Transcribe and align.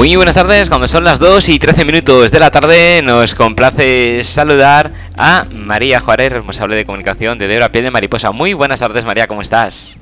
Muy 0.00 0.16
buenas 0.16 0.34
tardes, 0.34 0.70
cuando 0.70 0.88
son 0.88 1.04
las 1.04 1.18
2 1.18 1.50
y 1.50 1.58
13 1.58 1.84
minutos 1.84 2.30
de 2.30 2.38
la 2.38 2.50
tarde 2.50 3.02
nos 3.02 3.34
complace 3.34 4.24
saludar 4.24 4.92
a 5.14 5.44
María 5.52 6.00
Juárez, 6.00 6.32
responsable 6.32 6.74
de 6.74 6.86
comunicación 6.86 7.38
de 7.38 7.46
Debra 7.46 7.70
Piel 7.70 7.84
de 7.84 7.90
Mariposa. 7.90 8.32
Muy 8.32 8.54
buenas 8.54 8.80
tardes 8.80 9.04
María, 9.04 9.26
¿cómo 9.26 9.42
estás? 9.42 10.00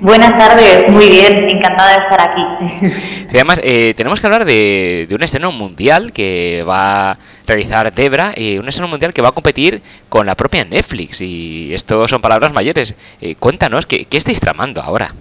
Buenas 0.00 0.36
tardes, 0.36 0.86
muy 0.90 1.08
bien, 1.08 1.48
encantada 1.48 1.92
de 1.92 2.04
estar 2.04 2.28
aquí. 2.28 2.90
Sí, 3.28 3.38
además, 3.38 3.58
eh, 3.64 3.94
tenemos 3.96 4.20
que 4.20 4.26
hablar 4.26 4.44
de, 4.44 5.08
un 5.10 5.22
estreno 5.22 5.50
mundial 5.50 6.12
que 6.12 6.62
va 6.68 7.12
a 7.12 7.18
realizar 7.46 7.90
Debra, 7.94 8.34
y 8.36 8.58
un 8.58 8.68
estreno 8.68 8.88
mundial 8.88 9.14
que 9.14 9.22
va 9.22 9.30
a 9.30 9.32
competir 9.32 9.80
con 10.10 10.26
la 10.26 10.34
propia 10.34 10.66
Netflix. 10.66 11.22
Y 11.22 11.72
esto 11.72 12.06
son 12.06 12.20
palabras 12.20 12.52
mayores. 12.52 12.96
Eh, 13.22 13.34
cuéntanos, 13.36 13.86
¿qué, 13.86 14.04
¿qué 14.04 14.18
estáis 14.18 14.40
tramando 14.40 14.82
ahora? 14.82 15.14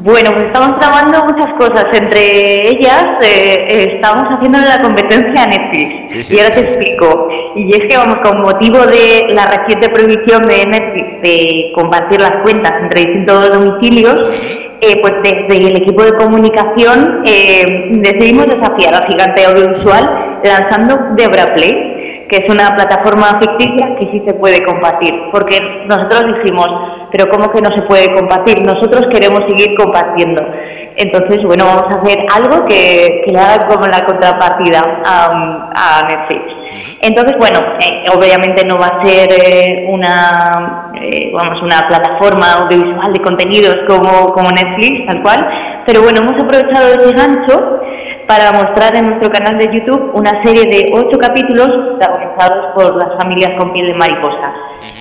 Bueno, 0.00 0.30
pues 0.32 0.44
estamos 0.44 0.78
trabajando 0.78 1.24
muchas 1.24 1.52
cosas. 1.58 1.84
Entre 1.92 2.68
ellas, 2.68 3.04
eh, 3.20 3.66
eh, 3.68 3.94
estamos 3.94 4.24
haciendo 4.30 4.58
la 4.60 4.78
competencia 4.78 5.42
a 5.42 5.46
Netflix. 5.46 6.30
Y 6.30 6.38
ahora 6.38 6.54
te 6.54 6.60
explico. 6.60 7.28
Y 7.56 7.72
es 7.72 7.80
que, 7.88 7.96
vamos, 7.96 8.18
con 8.22 8.42
motivo 8.42 8.78
de 8.86 9.34
la 9.34 9.46
reciente 9.46 9.88
prohibición 9.88 10.42
de 10.42 10.66
Netflix 10.66 11.22
de 11.22 11.72
compartir 11.74 12.20
las 12.20 12.42
cuentas 12.42 12.72
entre 12.80 13.00
distintos 13.00 13.50
domicilios, 13.50 14.14
eh, 14.80 15.00
pues 15.00 15.14
desde 15.24 15.66
el 15.66 15.76
equipo 15.76 16.04
de 16.04 16.12
comunicación 16.12 17.24
decidimos 17.24 18.46
desafiar 18.46 18.94
al 18.94 19.06
gigante 19.10 19.44
audiovisual 19.46 20.38
lanzando 20.44 20.96
Debra 21.16 21.52
Play 21.56 21.98
que 22.28 22.44
es 22.44 22.52
una 22.52 22.76
plataforma 22.76 23.40
ficticia 23.40 23.96
que 23.98 24.10
sí 24.12 24.22
se 24.26 24.34
puede 24.34 24.62
compartir, 24.64 25.14
porque 25.32 25.58
nosotros 25.88 26.24
dijimos, 26.34 26.68
pero 27.10 27.30
¿cómo 27.30 27.50
que 27.50 27.60
no 27.60 27.70
se 27.76 27.82
puede 27.82 28.12
compartir? 28.14 28.62
Nosotros 28.64 29.06
queremos 29.12 29.40
seguir 29.48 29.76
compartiendo. 29.76 30.42
Entonces, 30.96 31.44
bueno, 31.44 31.64
vamos 31.64 31.94
a 31.94 31.98
hacer 31.98 32.18
algo 32.34 32.66
que, 32.66 33.22
le 33.28 33.38
haga 33.38 33.68
como 33.68 33.86
la 33.86 34.04
contrapartida 34.04 34.82
a, 35.04 36.00
Netflix. 36.08 36.42
Entonces, 37.02 37.34
bueno, 37.38 37.60
eh, 37.80 38.04
obviamente 38.16 38.66
no 38.66 38.78
va 38.78 38.86
a 38.86 39.04
ser 39.04 39.28
eh, 39.30 39.86
una, 39.88 40.90
eh, 41.00 41.30
vamos, 41.32 41.62
una 41.62 41.86
plataforma 41.88 42.64
audiovisual 42.64 43.12
de 43.12 43.22
contenidos 43.22 43.76
como, 43.86 44.32
como 44.32 44.50
Netflix, 44.50 45.06
tal 45.06 45.22
cual, 45.22 45.48
pero 45.86 46.02
bueno, 46.02 46.20
hemos 46.20 46.42
aprovechado 46.42 46.88
ese 46.88 47.12
gancho 47.14 47.80
para 48.28 48.52
mostrar 48.52 48.94
en 48.94 49.06
nuestro 49.06 49.30
canal 49.30 49.56
de 49.58 49.72
YouTube 49.72 50.10
una 50.12 50.30
serie 50.44 50.64
de 50.64 50.92
ocho 50.92 51.18
capítulos 51.18 51.68
protagonizados 51.68 52.74
por 52.74 52.96
las 52.96 53.16
familias 53.16 53.58
con 53.58 53.72
piel 53.72 53.88
de 53.88 53.94
mariposa. 53.94 54.52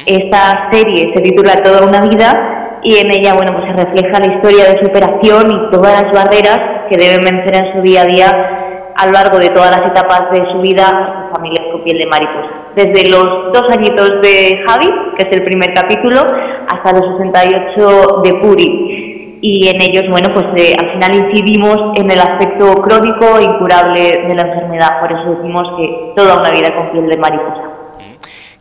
Esta 0.05 0.69
serie 0.71 1.11
se 1.13 1.21
titula 1.21 1.61
Toda 1.61 1.85
una 1.85 1.99
vida 1.99 2.79
y 2.83 2.95
en 2.95 3.11
ella 3.11 3.33
bueno, 3.33 3.51
pues 3.53 3.67
se 3.67 3.83
refleja 3.83 4.25
la 4.25 4.33
historia 4.33 4.63
de 4.71 4.79
superación 4.79 5.51
y 5.51 5.71
todas 5.71 6.03
las 6.03 6.13
barreras 6.13 6.87
que 6.89 6.95
deben 6.95 7.19
vencer 7.19 7.65
en 7.65 7.73
su 7.73 7.81
día 7.81 8.03
a 8.03 8.05
día 8.05 8.57
a 8.95 9.05
lo 9.07 9.11
largo 9.11 9.37
de 9.39 9.49
todas 9.49 9.71
las 9.71 9.91
etapas 9.91 10.31
de 10.31 10.39
su 10.49 10.61
vida 10.61 11.29
familias 11.35 11.65
con 11.69 11.83
piel 11.83 11.97
de 11.97 12.05
mariposa. 12.05 12.49
Desde 12.77 13.09
los 13.11 13.51
dos 13.51 13.63
añitos 13.71 14.21
de 14.21 14.63
Javi, 14.65 14.87
que 15.17 15.27
es 15.27 15.37
el 15.37 15.43
primer 15.43 15.73
capítulo, 15.73 16.21
hasta 16.21 16.93
los 16.93 17.17
68 17.17 18.21
de 18.23 18.33
Puri 18.35 19.06
y 19.41 19.67
en 19.67 19.81
ellos, 19.81 20.03
bueno, 20.09 20.33
pues 20.33 20.45
eh, 20.57 20.75
al 20.79 20.93
final 20.93 21.29
incidimos 21.29 21.77
en 21.95 22.09
el 22.09 22.19
aspecto 22.19 22.73
crónico 22.75 23.37
e 23.39 23.43
incurable 23.43 24.01
de 24.27 24.35
la 24.35 24.41
enfermedad, 24.43 24.99
por 24.99 25.11
eso 25.11 25.35
decimos 25.35 25.61
que 25.77 26.13
toda 26.15 26.39
una 26.39 26.49
vida 26.49 26.73
con 26.75 26.91
piel 26.91 27.07
de 27.07 27.17
mariposa. 27.17 27.63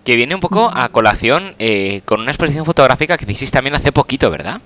Que 0.05 0.17
viene 0.17 0.35
un 0.35 0.41
poco 0.41 0.71
a 0.73 0.89
colación 0.91 1.55
eh, 1.59 2.01
con 2.05 2.21
una 2.21 2.31
exposición 2.31 2.65
fotográfica 2.65 3.17
que 3.17 3.31
hiciste 3.31 3.57
también 3.57 3.75
hace 3.75 3.91
poquito, 3.91 4.31
¿verdad? 4.31 4.61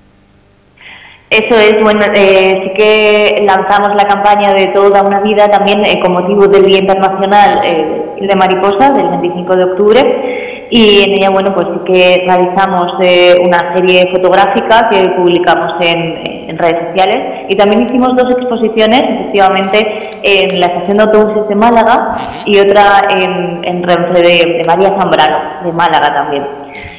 Eso 1.31 1.57
es, 1.59 1.81
bueno, 1.83 2.01
eh, 2.15 2.61
sí 2.63 2.73
que 2.77 3.43
lanzamos 3.47 3.91
la 3.95 4.05
campaña 4.05 4.53
de 4.53 4.67
Toda 4.69 5.03
una 5.03 5.21
vida 5.21 5.49
también 5.49 5.83
con 6.03 6.13
motivo 6.13 6.49
del 6.49 6.67
Día 6.67 6.79
Internacional 6.79 7.61
de 7.63 8.37
Mariposa, 8.37 8.93
del 8.93 9.09
25 9.09 9.57
de 9.57 9.65
octubre, 9.65 10.50
y 10.71 11.03
en 11.03 11.11
ella, 11.15 11.31
bueno, 11.31 11.53
pues 11.53 11.67
sí 11.67 11.93
que 11.93 12.25
realizamos 12.27 12.95
eh, 13.03 13.37
una 13.45 13.75
serie 13.75 14.09
fotográfica 14.13 14.89
que 14.89 15.09
publicamos 15.11 15.75
en, 15.81 16.41
redes 16.59 16.89
sociales 16.89 17.47
y 17.49 17.57
también 17.57 17.83
hicimos 17.83 18.15
dos 18.17 18.29
exposiciones, 18.33 19.03
efectivamente, 19.05 20.11
en 20.23 20.61
la 20.61 20.67
estación 20.67 20.99
de 20.99 21.05
autobuses 21.05 21.49
de 21.49 21.55
Málaga 21.55 22.43
y 22.45 22.59
otra 22.59 23.03
en, 23.09 23.65
en 23.65 23.83
Renfe 23.83 24.21
de, 24.21 24.63
María 24.67 24.91
Zambrano, 24.91 25.39
de 25.65 25.73
Málaga 25.73 26.13
también. 26.13 26.45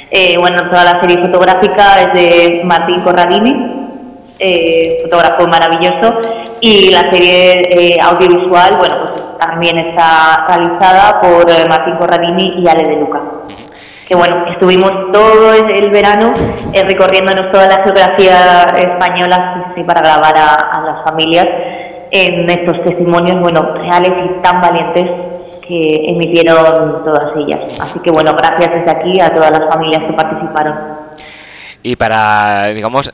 Eh, 0.10 0.36
bueno, 0.40 0.70
toda 0.70 0.86
la 0.86 1.02
serie 1.02 1.18
fotográfica 1.18 2.02
es 2.02 2.14
de 2.14 2.62
Martín 2.64 3.02
Corradini, 3.02 3.90
eh, 4.40 5.00
fotógrafo 5.04 5.46
maravilloso, 5.48 6.20
y 6.62 6.92
la 6.92 7.12
serie 7.12 8.00
audiovisual, 8.02 8.78
bueno, 8.78 8.96
pues 9.12 9.38
también 9.40 9.78
está 9.78 10.46
realizada 10.48 11.20
por 11.20 11.46
Martín 11.68 11.98
Corradini 11.98 12.62
y 12.62 12.68
Ale 12.70 12.88
de 12.88 12.96
Luca 13.02 13.22
que 14.12 14.18
bueno, 14.18 14.44
estuvimos 14.52 14.92
todo 15.14 15.54
el 15.54 15.90
verano 15.90 16.34
eh, 16.74 16.84
recorriéndonos 16.84 17.50
toda 17.50 17.66
la 17.66 17.82
geografía 17.82 18.64
española 18.78 19.72
para 19.88 20.02
grabar 20.02 20.36
a, 20.38 20.82
las 20.86 21.04
familias 21.06 21.48
en 22.12 22.50
estos 22.50 22.84
testimonios, 22.84 23.40
bueno, 23.40 23.74
reales 23.74 24.12
y 24.26 24.42
tan 24.42 24.60
valientes 24.60 25.06
que 25.66 26.10
emitieron 26.10 27.06
todas 27.06 27.38
ellas. 27.38 27.62
Así 27.80 28.00
que 28.00 28.12
bueno, 28.12 28.34
gracias 28.34 28.74
desde 28.74 28.92
aquí 28.92 29.22
a 29.22 29.34
todas 29.34 29.50
las 29.50 29.70
familias 29.70 30.04
que 30.04 30.12
participaron. 30.12 31.01
Y 31.84 31.96
para, 31.96 32.68
digamos, 32.68 33.12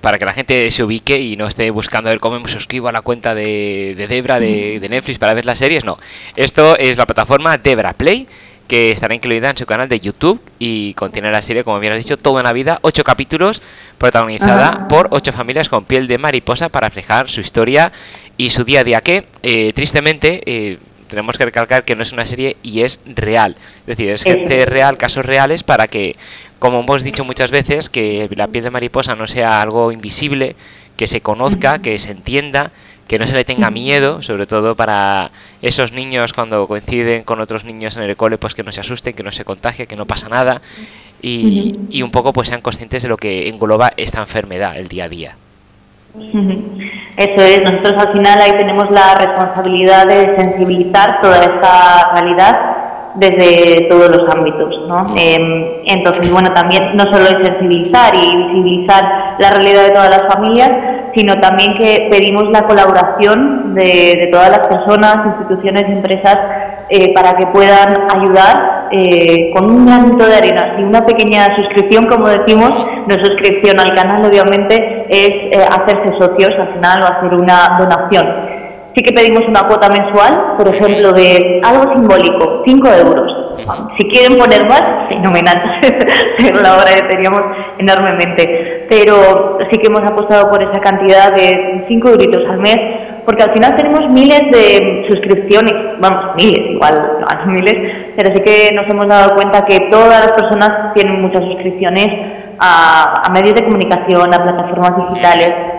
para 0.00 0.18
que 0.18 0.24
la 0.24 0.32
gente 0.32 0.70
se 0.70 0.82
ubique 0.82 1.20
y 1.20 1.36
no 1.36 1.46
esté 1.46 1.70
buscando 1.70 2.10
ver 2.10 2.18
cómo 2.18 2.40
me 2.40 2.48
suscribo 2.48 2.88
a 2.88 2.92
la 2.92 3.02
cuenta 3.02 3.34
de, 3.34 4.06
Debra 4.08 4.40
de, 4.40 4.80
de 4.80 4.88
Netflix 4.88 5.18
para 5.18 5.34
ver 5.34 5.46
las 5.46 5.58
series, 5.58 5.84
no. 5.84 5.98
Esto 6.34 6.76
es 6.76 6.96
la 6.96 7.06
plataforma 7.06 7.58
Debra 7.58 7.92
Play 7.92 8.26
que 8.66 8.90
estará 8.90 9.14
incluida 9.14 9.50
en 9.50 9.56
su 9.56 9.66
canal 9.66 9.88
de 9.88 10.00
YouTube 10.00 10.40
y 10.58 10.94
contiene 10.94 11.30
la 11.30 11.42
serie, 11.42 11.64
como 11.64 11.78
bien 11.78 11.92
has 11.92 11.98
dicho, 11.98 12.16
toda 12.16 12.40
una 12.40 12.52
vida, 12.52 12.78
ocho 12.82 13.04
capítulos, 13.04 13.62
protagonizada 13.98 14.88
por 14.88 15.08
ocho 15.12 15.32
familias 15.32 15.68
con 15.68 15.84
piel 15.84 16.08
de 16.08 16.18
mariposa 16.18 16.68
para 16.68 16.88
reflejar 16.88 17.28
su 17.28 17.40
historia 17.40 17.92
y 18.36 18.50
su 18.50 18.64
día 18.64 18.80
a 18.80 18.84
día, 18.84 19.00
que 19.00 19.24
eh, 19.42 19.72
tristemente 19.72 20.42
eh, 20.46 20.78
tenemos 21.06 21.38
que 21.38 21.44
recalcar 21.44 21.84
que 21.84 21.94
no 21.94 22.02
es 22.02 22.12
una 22.12 22.26
serie 22.26 22.56
y 22.62 22.82
es 22.82 23.00
real, 23.06 23.56
es 23.80 23.86
decir, 23.86 24.10
es 24.10 24.24
gente 24.24 24.66
real, 24.66 24.98
casos 24.98 25.24
reales 25.24 25.62
para 25.62 25.86
que, 25.86 26.16
como 26.66 26.80
hemos 26.80 27.04
dicho 27.04 27.24
muchas 27.24 27.52
veces, 27.52 27.88
que 27.88 28.28
la 28.34 28.48
piel 28.48 28.64
de 28.64 28.70
mariposa 28.72 29.14
no 29.14 29.28
sea 29.28 29.62
algo 29.62 29.92
invisible, 29.92 30.56
que 30.96 31.06
se 31.06 31.20
conozca, 31.20 31.78
que 31.78 31.96
se 32.00 32.10
entienda 32.10 32.70
que 33.06 33.20
no 33.20 33.26
se 33.28 33.34
le 33.34 33.44
tenga 33.44 33.70
miedo, 33.70 34.20
sobre 34.20 34.48
todo 34.48 34.74
para 34.74 35.30
esos 35.62 35.92
niños 35.92 36.32
cuando 36.32 36.66
coinciden 36.66 37.22
con 37.22 37.40
otros 37.40 37.62
niños 37.62 37.96
en 37.96 38.02
el 38.02 38.16
cole, 38.16 38.36
pues 38.36 38.56
que 38.56 38.64
no 38.64 38.72
se 38.72 38.80
asusten, 38.80 39.14
que 39.14 39.22
no 39.22 39.30
se 39.30 39.44
contagien, 39.44 39.86
que 39.86 39.94
no 39.94 40.06
pasa 40.06 40.28
nada. 40.28 40.60
Y, 41.22 41.78
y 41.88 42.02
un 42.02 42.10
poco 42.10 42.32
pues 42.32 42.48
sean 42.48 42.60
conscientes 42.60 43.04
de 43.04 43.08
lo 43.08 43.16
que 43.16 43.48
engloba 43.48 43.92
esta 43.96 44.20
enfermedad 44.20 44.76
el 44.76 44.88
día 44.88 45.04
a 45.04 45.08
día. 45.08 45.36
Eso 47.16 47.42
es, 47.42 47.62
nosotros 47.62 47.96
al 47.96 48.12
final 48.12 48.40
ahí 48.40 48.56
tenemos 48.58 48.90
la 48.90 49.14
responsabilidad 49.14 50.08
de 50.08 50.34
sensibilizar 50.34 51.20
toda 51.20 51.44
esta 51.44 52.12
realidad 52.12 52.85
desde 53.16 53.86
todos 53.88 54.08
los 54.10 54.28
ámbitos. 54.34 54.86
¿no? 54.88 55.14
Em, 55.16 55.64
entonces, 55.86 56.30
bueno, 56.30 56.52
también 56.54 56.96
no 56.96 57.04
solo 57.04 57.24
es 57.24 57.46
sensibilizar 57.46 58.14
y 58.14 58.36
visibilizar 58.36 59.36
la 59.38 59.50
realidad 59.50 59.84
de 59.84 59.90
todas 59.90 60.10
las 60.10 60.32
familias, 60.32 60.70
sino 61.14 61.34
también 61.40 61.78
que 61.78 62.08
pedimos 62.10 62.50
la 62.50 62.66
colaboración 62.66 63.74
de, 63.74 64.28
todas 64.30 64.50
las 64.50 64.68
personas, 64.68 65.26
instituciones 65.26 65.88
empresas 65.88 66.36
eh, 66.90 67.12
para 67.14 67.34
que 67.34 67.46
puedan 67.46 68.06
ayudar 68.14 68.88
eh, 68.90 69.50
con 69.54 69.70
un 69.70 69.86
granito 69.86 70.26
de 70.26 70.36
arena 70.36 70.74
y 70.78 70.84
una 70.84 71.04
pequeña 71.06 71.56
suscripción, 71.56 72.06
como 72.06 72.28
decimos, 72.28 72.70
no 73.06 73.24
suscripción 73.24 73.80
al 73.80 73.94
canal 73.94 74.24
obviamente, 74.26 75.06
es 75.08 75.56
eh, 75.56 75.66
hacerse 75.68 76.18
socios 76.18 76.52
al 76.58 76.74
final 76.74 77.02
o 77.02 77.06
hacer 77.06 77.34
una 77.34 77.76
donación. 77.78 78.55
Sí 78.96 79.02
que 79.02 79.12
pedimos 79.12 79.44
una 79.46 79.68
cuota 79.68 79.90
mensual, 79.90 80.54
por 80.56 80.74
ejemplo, 80.74 81.12
de 81.12 81.60
algo 81.62 81.92
simbólico, 81.92 82.62
5 82.64 82.88
euros. 82.94 83.30
Si 83.98 84.08
quieren 84.08 84.38
poner 84.38 84.66
más, 84.66 84.80
fenomenal, 85.12 85.80
pero 86.38 86.62
la 86.62 86.76
hora 86.78 86.94
que 86.94 87.14
teníamos 87.14 87.42
enormemente. 87.76 88.86
Pero 88.88 89.58
sí 89.70 89.78
que 89.78 89.88
hemos 89.88 90.00
apostado 90.00 90.48
por 90.48 90.62
esa 90.62 90.80
cantidad 90.80 91.30
de 91.34 91.84
5 91.86 92.08
euros 92.08 92.50
al 92.50 92.58
mes, 92.60 92.76
porque 93.26 93.42
al 93.42 93.52
final 93.52 93.76
tenemos 93.76 94.08
miles 94.14 94.40
de 94.50 95.04
suscripciones, 95.10 95.74
vamos, 96.00 96.34
miles, 96.36 96.70
igual 96.70 97.18
no 97.20 97.52
miles, 97.52 97.76
pero 98.16 98.34
sí 98.34 98.42
que 98.42 98.74
nos 98.74 98.88
hemos 98.88 99.06
dado 99.08 99.34
cuenta 99.34 99.66
que 99.66 99.90
todas 99.90 100.24
las 100.24 100.32
personas 100.32 100.94
tienen 100.94 101.20
muchas 101.20 101.44
suscripciones 101.44 102.08
a 102.58 103.30
medios 103.34 103.56
de 103.56 103.64
comunicación, 103.64 104.32
a 104.32 104.42
plataformas 104.42 105.10
digitales 105.10 105.75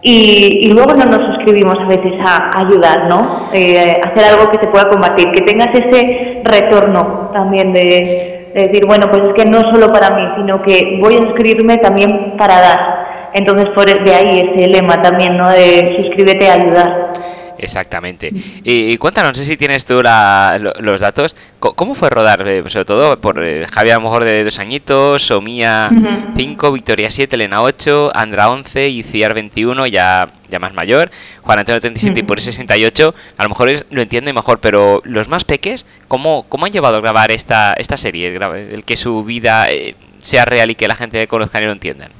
y, 0.00 0.70
luego 0.72 0.94
no 0.94 1.04
nos 1.06 1.34
suscribimos 1.34 1.74
a 1.80 1.88
veces 1.88 2.12
a, 2.24 2.50
ayudar, 2.60 3.08
¿no? 3.08 3.48
Eh, 3.52 4.00
hacer 4.04 4.32
algo 4.32 4.50
que 4.50 4.58
se 4.58 4.68
pueda 4.68 4.88
combatir, 4.88 5.30
que 5.32 5.42
tengas 5.42 5.68
ese 5.74 6.42
retorno 6.44 7.30
también 7.32 7.72
de, 7.72 8.50
decir, 8.54 8.86
bueno, 8.86 9.06
pues 9.10 9.22
es 9.22 9.34
que 9.34 9.44
no 9.44 9.60
solo 9.72 9.92
para 9.92 10.10
mí, 10.16 10.22
sino 10.36 10.62
que 10.62 10.98
voy 11.00 11.14
a 11.14 11.18
suscribirme 11.18 11.78
también 11.78 12.36
para 12.36 12.60
dar. 12.60 13.08
Entonces, 13.34 13.66
por 13.74 13.86
de 13.86 14.14
ahí 14.14 14.40
ese 14.40 14.68
lema 14.68 15.02
también, 15.02 15.36
¿no? 15.36 15.48
De 15.48 16.02
suscríbete 16.02 16.48
a 16.48 16.54
ayudar. 16.54 17.12
Exactamente. 17.58 18.32
Y, 18.62 18.96
cuéntanos, 18.98 19.32
no 19.32 19.34
sé 19.34 19.44
si 19.44 19.56
tienes 19.56 19.84
tú 19.84 20.00
los 20.00 21.00
datos. 21.00 21.34
¿Cómo 21.58 21.96
fue 21.96 22.08
rodar? 22.08 22.46
Eh, 22.46 22.62
sobre 22.68 22.84
todo 22.84 23.20
por 23.20 23.42
eh, 23.42 23.66
Javier 23.70 23.94
a 23.94 23.98
lo 23.98 24.04
mejor 24.04 24.24
de 24.24 24.44
dos 24.44 24.60
añitos, 24.60 25.22
Somía 25.22 25.90
5, 26.36 26.72
Victoria 26.72 27.10
7, 27.10 27.34
Elena 27.34 27.62
8, 27.62 28.12
Andra 28.14 28.48
11 28.50 28.88
y 28.88 29.02
Ciar 29.02 29.34
21, 29.34 29.88
ya, 29.88 30.30
ya 30.48 30.60
más 30.60 30.72
mayor, 30.72 31.10
Juan 31.42 31.58
Antonio 31.58 31.80
37 31.80 32.20
y 32.20 32.22
por 32.22 32.40
68. 32.40 33.12
A 33.36 33.42
lo 33.42 33.48
mejor 33.48 33.70
lo 33.90 34.02
entiende 34.02 34.32
mejor, 34.32 34.60
pero 34.60 35.02
los 35.04 35.28
más 35.28 35.44
peques, 35.44 35.84
¿cómo, 36.06 36.44
cómo 36.48 36.66
han 36.66 36.72
llevado 36.72 36.98
a 36.98 37.00
grabar 37.00 37.32
esta, 37.32 37.72
esta 37.72 37.96
serie? 37.96 38.28
El, 38.28 38.84
que 38.84 38.96
su 38.96 39.24
vida 39.24 39.68
eh, 39.68 39.96
sea 40.22 40.44
real 40.44 40.70
y 40.70 40.76
que 40.76 40.86
la 40.86 40.94
gente 40.94 41.26
conozca 41.26 41.60
y 41.60 41.64
lo 41.64 41.72
entiendan. 41.72 42.12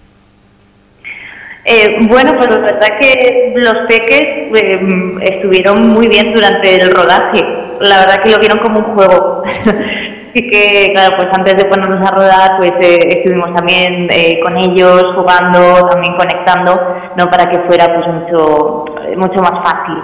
Eh, 1.70 1.98
bueno, 2.08 2.32
pues 2.38 2.48
la 2.48 2.60
verdad 2.60 2.98
que 2.98 3.52
los 3.54 3.74
peques 3.88 4.22
eh, 4.22 4.80
estuvieron 5.20 5.90
muy 5.90 6.08
bien 6.08 6.32
durante 6.32 6.76
el 6.76 6.90
rodaje. 6.90 7.44
La 7.80 7.98
verdad 7.98 8.22
que 8.22 8.30
lo 8.30 8.38
vieron 8.38 8.58
como 8.60 8.78
un 8.78 8.84
juego. 8.94 9.42
Así 10.30 10.48
que, 10.48 10.92
claro, 10.94 11.16
pues 11.16 11.28
antes 11.30 11.58
de 11.58 11.66
ponernos 11.66 12.10
a 12.10 12.14
rodar, 12.14 12.56
pues 12.56 12.72
eh, 12.80 13.18
estuvimos 13.18 13.54
también 13.54 14.08
con 14.42 14.56
ellos 14.56 15.14
jugando, 15.14 15.86
también 15.88 16.16
conectando, 16.16 16.96
no 17.18 17.26
para 17.28 17.50
que 17.50 17.58
fuera 17.60 17.84
pues 17.92 18.06
mucho, 18.06 18.86
mucho 19.16 19.40
más 19.42 19.62
fácil. 19.62 19.96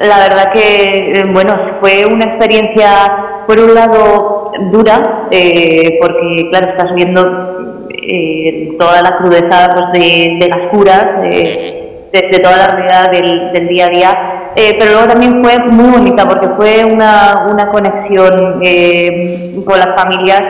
la 0.00 0.18
verdad 0.18 0.52
que, 0.52 1.22
bueno, 1.32 1.54
fue 1.78 2.04
una 2.06 2.24
experiencia, 2.24 3.44
por 3.46 3.60
un 3.60 3.74
lado, 3.74 4.50
dura, 4.72 5.28
porque, 5.30 6.48
claro, 6.50 6.70
estás 6.70 6.94
viendo 6.94 7.73
eh, 8.08 8.76
toda 8.78 9.02
la 9.02 9.16
crudeza 9.16 9.70
pues, 9.74 9.92
de, 9.92 10.48
las 10.48 10.68
curas, 10.70 11.22
de, 11.22 12.40
toda 12.42 12.56
la 12.56 12.66
realidad 12.66 13.10
del, 13.52 13.68
día 13.68 13.86
a 13.86 13.90
día, 13.90 14.18
eh, 14.56 14.76
pero 14.78 14.92
luego 14.92 15.08
también 15.08 15.42
fue 15.42 15.58
muy 15.58 15.90
bonita 15.90 16.28
porque 16.28 16.48
fue 16.56 16.84
una, 16.84 17.46
una 17.50 17.68
conexión 17.70 18.60
eh, 18.62 19.54
con 19.64 19.78
las 19.78 19.96
familias, 19.96 20.42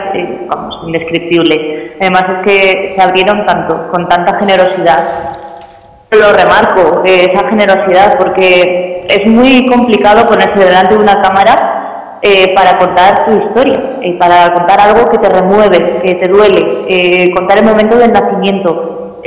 vamos, 0.47 0.83
indescriptible. 0.85 1.93
Además 1.99 2.23
es 2.29 2.45
que 2.45 2.93
se 2.95 3.01
abrieron 3.01 3.45
tanto, 3.45 3.87
con 3.91 4.07
tanta 4.07 4.37
generosidad. 4.37 5.03
Lo 6.11 6.31
remarco, 6.31 7.03
esa 7.03 7.49
generosidad, 7.49 8.17
porque 8.17 9.05
es 9.09 9.25
muy 9.27 9.67
complicado 9.67 10.27
ponerse 10.27 10.59
delante 10.59 10.95
de 10.95 11.01
una 11.01 11.21
cámara 11.21 11.74
eh, 12.27 12.55
para 12.55 12.79
contar 12.79 13.23
tu 13.25 13.33
historia, 13.33 13.99
eh, 14.01 14.13
para 14.17 14.51
contar 14.51 14.79
algo 14.81 15.11
que 15.11 15.19
te 15.19 15.29
remueve, 15.29 15.99
que 16.01 16.15
te 16.15 16.27
duele, 16.27 16.65
eh, 16.89 17.29
contar 17.35 17.59
el 17.59 17.65
momento 17.65 17.97
del 17.97 18.11
nacimiento, 18.11 19.21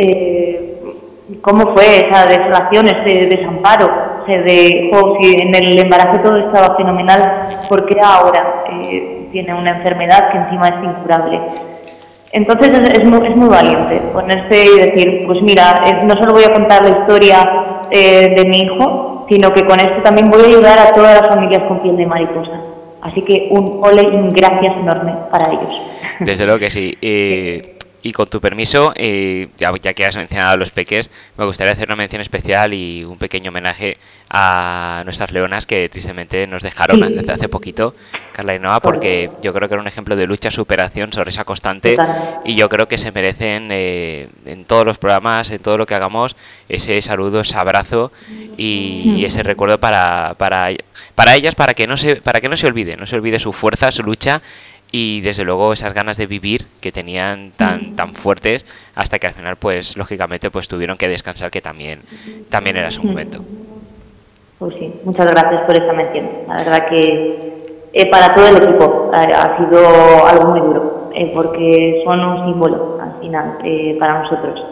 cómo 1.41 1.75
fue 1.75 2.09
esa 2.09 2.27
desolación, 2.27 2.89
ese 2.89 3.27
desamparo, 3.27 3.89
de, 4.27 4.91
oh, 4.93 5.17
si 5.21 5.33
en 5.33 5.55
el 5.55 5.79
embarazo 5.79 6.21
todo 6.25 6.39
estaba 6.39 6.77
fenomenal, 6.77 7.67
¿por 7.69 7.87
qué 7.87 8.01
ahora 8.03 8.65
tiene 9.31 9.55
una 9.55 9.77
enfermedad 9.77 10.33
que 10.33 10.39
encima 10.39 10.67
es 10.67 10.85
incurable? 10.85 11.41
Entonces 12.33 12.81
es, 12.95 13.05
muy, 13.05 13.29
es, 13.29 13.37
muy, 13.37 13.49
valiente 13.49 14.03
ponerse 14.13 14.65
y 14.65 14.77
decir, 14.77 15.23
pues 15.25 15.41
mira, 15.43 15.83
no 16.03 16.15
solo 16.15 16.33
voy 16.33 16.45
a 16.45 16.53
contar 16.53 16.83
la 16.83 16.99
historia 16.99 17.89
de 17.91 18.45
mi 18.49 18.63
hijo, 18.63 19.25
sino 19.31 19.51
que 19.53 19.65
con 19.65 19.79
esto 19.79 20.03
también 20.03 20.31
voy 20.31 20.43
a 20.43 20.47
ayudar 20.47 20.79
a 20.81 20.91
todas 20.91 21.21
las 21.21 21.29
familias 21.29 21.63
con 21.69 21.79
piel 21.79 21.97
de 21.97 22.05
mariposa. 22.05 22.59
Así 23.01 23.23
que 23.23 23.49
un 23.51 23.81
ole 23.83 24.03
y 24.03 24.33
gracias 24.33 24.77
enorme 24.77 25.15
para 25.31 25.53
ellos. 25.53 25.83
Desde 26.21 26.45
luego 26.45 26.59
que 26.59 26.71
sí. 26.71 26.97
Y 28.03 28.13
con 28.13 28.29
tu 28.29 28.41
permiso, 28.41 28.93
eh, 28.97 29.49
ya, 29.59 29.73
que 29.73 30.07
has 30.07 30.17
mencionado 30.17 30.53
a 30.53 30.57
los 30.57 30.71
peques, 30.71 31.11
me 31.37 31.45
gustaría 31.45 31.73
hacer 31.73 31.89
una 31.89 31.97
mención 31.97 32.23
especial 32.23 32.73
y 32.73 33.05
un 33.05 33.19
pequeño 33.19 33.51
homenaje 33.51 33.99
a 34.31 35.03
nuestras 35.05 35.33
leonas 35.33 35.67
que 35.67 35.89
tristemente 35.89 36.47
nos 36.47 36.63
dejaron 36.63 37.01
desde 37.01 37.33
hace 37.33 37.49
poquito, 37.49 37.95
Carla 38.33 38.55
y 38.55 38.59
Noa, 38.59 38.81
porque 38.81 39.31
yo 39.41 39.53
creo 39.53 39.69
que 39.69 39.75
era 39.75 39.81
un 39.81 39.89
ejemplo 39.89 40.17
de 40.17 40.27
lucha, 40.27 40.51
superación, 40.51 41.13
sonrisa 41.13 41.45
constante 41.45 41.97
y 42.45 42.55
yo 42.55 42.69
creo 42.69 42.87
que 42.87 42.99
se 42.99 43.11
merecen 43.11 43.69
eh, 43.71 44.29
en 44.45 44.65
todos 44.65 44.85
los 44.85 44.99
programas, 44.99 45.51
en 45.51 45.61
todo 45.61 45.79
lo 45.79 45.87
que 45.87 45.95
hagamos, 45.95 46.37
ese 46.69 47.01
saludo, 47.03 47.41
ese 47.41 47.57
abrazo 47.57 48.13
y, 48.57 49.25
ese 49.25 49.43
recuerdo 49.43 49.81
para, 49.81 50.35
para, 50.39 50.69
para 51.15 51.35
ellas, 51.35 51.55
para 51.55 51.75
que, 51.75 51.87
no 51.87 51.97
se, 51.97 52.17
para 52.17 52.41
que 52.41 52.49
no 52.49 52.57
se 52.57 52.67
olvide, 52.67 52.97
no 52.97 53.07
se 53.07 53.17
olvide 53.17 53.39
su 53.39 53.53
fuerza, 53.53 53.91
su 53.91 54.03
lucha 54.03 54.41
y 54.91 55.21
desde 55.21 55.45
luego 55.45 55.73
esas 55.73 55.95
ganas 55.95 56.17
de 56.17 56.27
vivir 56.27 56.67
que 56.81 56.93
tenían 56.93 57.53
tan 57.57 57.95
tan 57.95 58.15
fuertes 58.15 58.65
hasta 58.95 59.19
que 59.19 59.27
al 59.27 59.35
final 59.35 59.57
pues 59.57 59.97
lógicamente 59.97 60.51
pues 60.51 60.69
tuvieron 60.69 60.97
que 60.97 61.09
descansar 61.09 61.51
que 61.51 61.61
también 61.61 62.01
también 62.49 62.77
era 62.77 62.91
su 62.91 63.03
momento. 63.03 63.45
Pues 64.59 64.75
sí, 64.79 64.93
muchas 65.05 65.31
gracias 65.31 65.63
por 65.63 65.77
esta 65.77 65.93
mención. 65.93 66.29
La 66.49 66.57
verdad 66.57 66.89
que 66.89 67.59
eh, 67.93 68.11
para 68.11 68.35
todo 68.35 68.49
el 68.49 68.57
equipo 68.57 69.11
eh, 69.15 69.33
ha 69.35 69.57
sido 69.57 70.27
algo 70.27 70.51
muy 70.51 70.61
duro, 70.61 71.11
eh, 71.15 71.31
porque 71.33 72.03
son 72.05 72.21
un 72.25 72.47
símbolo 72.47 72.99
al 73.01 73.21
final 73.21 73.59
para 74.01 74.23
nosotros. 74.23 74.65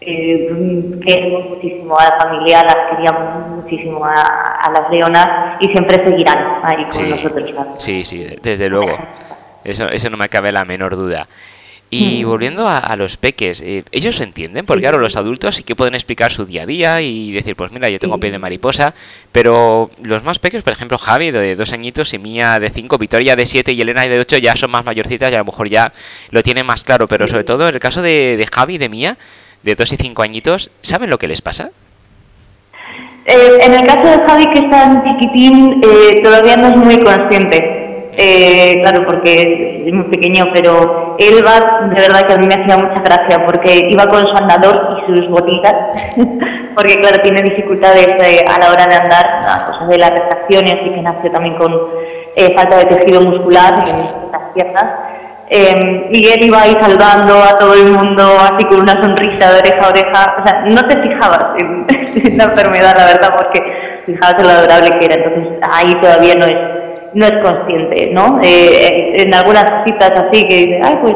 queremos 0.00 1.50
muchísimo 1.50 1.96
a 1.98 2.04
la 2.04 2.18
familia, 2.20 2.62
las 2.64 2.90
queríamos 2.90 3.48
muchísimo 3.62 4.04
a, 4.04 4.70
las 4.72 4.90
leonas 4.90 5.56
y 5.60 5.68
siempre 5.68 6.04
seguirán 6.04 6.60
ahí 6.64 6.84
con 6.90 7.10
nosotros. 7.10 7.50
Sí, 7.78 8.04
sí, 8.04 8.26
desde 8.42 8.68
luego. 8.68 8.98
Eso, 9.64 9.88
eso 9.88 10.10
no 10.10 10.16
me 10.16 10.28
cabe 10.28 10.52
la 10.52 10.64
menor 10.64 10.96
duda. 10.96 11.28
Y 11.94 12.24
volviendo 12.24 12.66
a, 12.66 12.96
los 12.96 13.18
peques, 13.18 13.60
eh, 13.60 13.84
¿ellos 13.92 14.18
entienden? 14.20 14.64
Porque 14.64 14.80
claro, 14.80 14.98
los 14.98 15.14
adultos 15.16 15.56
sí 15.56 15.62
que 15.62 15.76
pueden 15.76 15.94
explicar 15.94 16.32
su 16.32 16.46
día 16.46 16.62
a 16.62 16.66
día 16.66 17.02
y 17.02 17.32
decir, 17.32 17.54
pues 17.54 17.70
mira, 17.70 17.90
yo 17.90 17.98
tengo 17.98 18.16
piel 18.16 18.32
de 18.32 18.38
mariposa, 18.38 18.94
pero 19.30 19.90
los 20.02 20.24
más 20.24 20.38
pequeños, 20.38 20.64
por 20.64 20.72
ejemplo, 20.72 20.96
Javi 20.96 21.30
de 21.30 21.54
dos 21.54 21.74
añitos 21.74 22.14
y 22.14 22.18
Mía 22.18 22.58
de 22.60 22.70
cinco, 22.70 22.96
Victoria 22.96 23.36
de 23.36 23.44
siete 23.44 23.72
y 23.72 23.80
Elena 23.82 24.04
de 24.04 24.18
ocho 24.18 24.38
ya 24.38 24.56
son 24.56 24.70
más 24.70 24.86
mayorcitas 24.86 25.30
y 25.30 25.34
a 25.34 25.40
lo 25.40 25.44
mejor 25.44 25.68
ya 25.68 25.92
lo 26.30 26.42
tienen 26.42 26.64
más 26.64 26.82
claro, 26.82 27.06
pero 27.08 27.28
sobre 27.28 27.44
todo 27.44 27.68
en 27.68 27.74
el 27.74 27.80
caso 27.80 28.00
de, 28.00 28.38
de 28.38 28.46
Javi 28.50 28.76
y 28.76 28.78
de 28.78 28.88
Mía, 28.88 29.18
de 29.62 29.74
dos 29.74 29.92
y 29.92 29.98
cinco 29.98 30.22
añitos, 30.22 30.70
¿saben 30.80 31.10
lo 31.10 31.18
que 31.18 31.28
les 31.28 31.42
pasa? 31.42 31.72
Eh, 33.26 33.58
en 33.60 33.74
el 33.74 33.86
caso 33.86 34.06
de 34.06 34.26
Javi, 34.26 34.46
que 34.46 34.64
es 34.64 34.70
tan 34.70 35.04
chiquitín, 35.04 35.82
eh, 35.84 36.22
todavía 36.22 36.56
no 36.56 36.68
es 36.68 36.76
muy 36.76 36.98
consciente. 37.00 37.71
Eh, 38.14 38.80
claro, 38.82 39.06
porque 39.06 39.84
es 39.86 39.92
muy 39.92 40.04
pequeño, 40.04 40.44
pero 40.52 41.16
él 41.18 41.42
va, 41.46 41.88
de 41.88 42.00
verdad 42.00 42.26
que 42.26 42.34
a 42.34 42.36
mí 42.36 42.46
me 42.46 42.62
hacía 42.62 42.76
mucha 42.76 43.00
gracia, 43.00 43.44
porque 43.46 43.88
iba 43.90 44.06
con 44.06 44.26
su 44.26 44.36
andador 44.36 44.98
y 44.98 45.16
sus 45.16 45.28
botitas, 45.30 45.74
porque 46.76 47.00
claro, 47.00 47.22
tiene 47.22 47.42
dificultades 47.42 48.08
eh, 48.08 48.44
a 48.46 48.58
la 48.58 48.70
hora 48.70 48.86
de 48.86 48.96
andar, 48.96 49.66
cosas 49.66 49.88
de 49.88 49.98
las 49.98 50.10
retracciones 50.10 50.74
y 50.84 50.90
que 50.90 51.02
nace 51.02 51.30
también 51.30 51.56
con 51.56 51.72
eh, 52.36 52.54
falta 52.54 52.76
de 52.78 52.84
tejido 52.84 53.22
muscular 53.22 53.82
en 53.88 54.30
las 54.30 54.52
piernas. 54.52 54.84
Em, 55.54 56.06
y 56.10 56.28
él 56.28 56.46
iba 56.46 56.62
ahí 56.62 56.74
salvando 56.80 57.34
a 57.42 57.58
todo 57.58 57.74
el 57.74 57.92
mundo 57.92 58.22
así 58.40 58.64
con 58.66 58.80
una 58.80 58.94
sonrisa 58.94 59.52
de 59.52 59.58
oreja 59.58 59.84
a 59.84 59.88
oreja. 59.88 60.36
O 60.40 60.46
sea, 60.46 60.64
no 60.66 60.88
te 60.88 61.02
fijabas 61.02 61.44
en, 61.58 61.86
en 62.26 62.38
la 62.38 62.44
enfermedad, 62.44 62.94
la 62.96 63.06
verdad, 63.06 63.32
porque 63.36 64.00
fijabas 64.06 64.34
en 64.38 64.44
lo 64.46 64.50
adorable 64.50 64.90
que 64.98 65.04
era. 65.04 65.14
Entonces 65.16 65.60
ahí 65.70 65.94
todavía 66.00 66.36
no 66.36 66.46
es 66.46 66.71
no 67.14 67.26
es 67.26 67.32
consciente, 67.42 68.10
¿no? 68.12 68.40
Eh, 68.42 69.16
en 69.18 69.34
algunas 69.34 69.84
citas 69.86 70.10
así 70.16 70.44
que 70.44 70.56
dice, 70.56 70.80
ay, 70.82 70.98
pues 71.02 71.14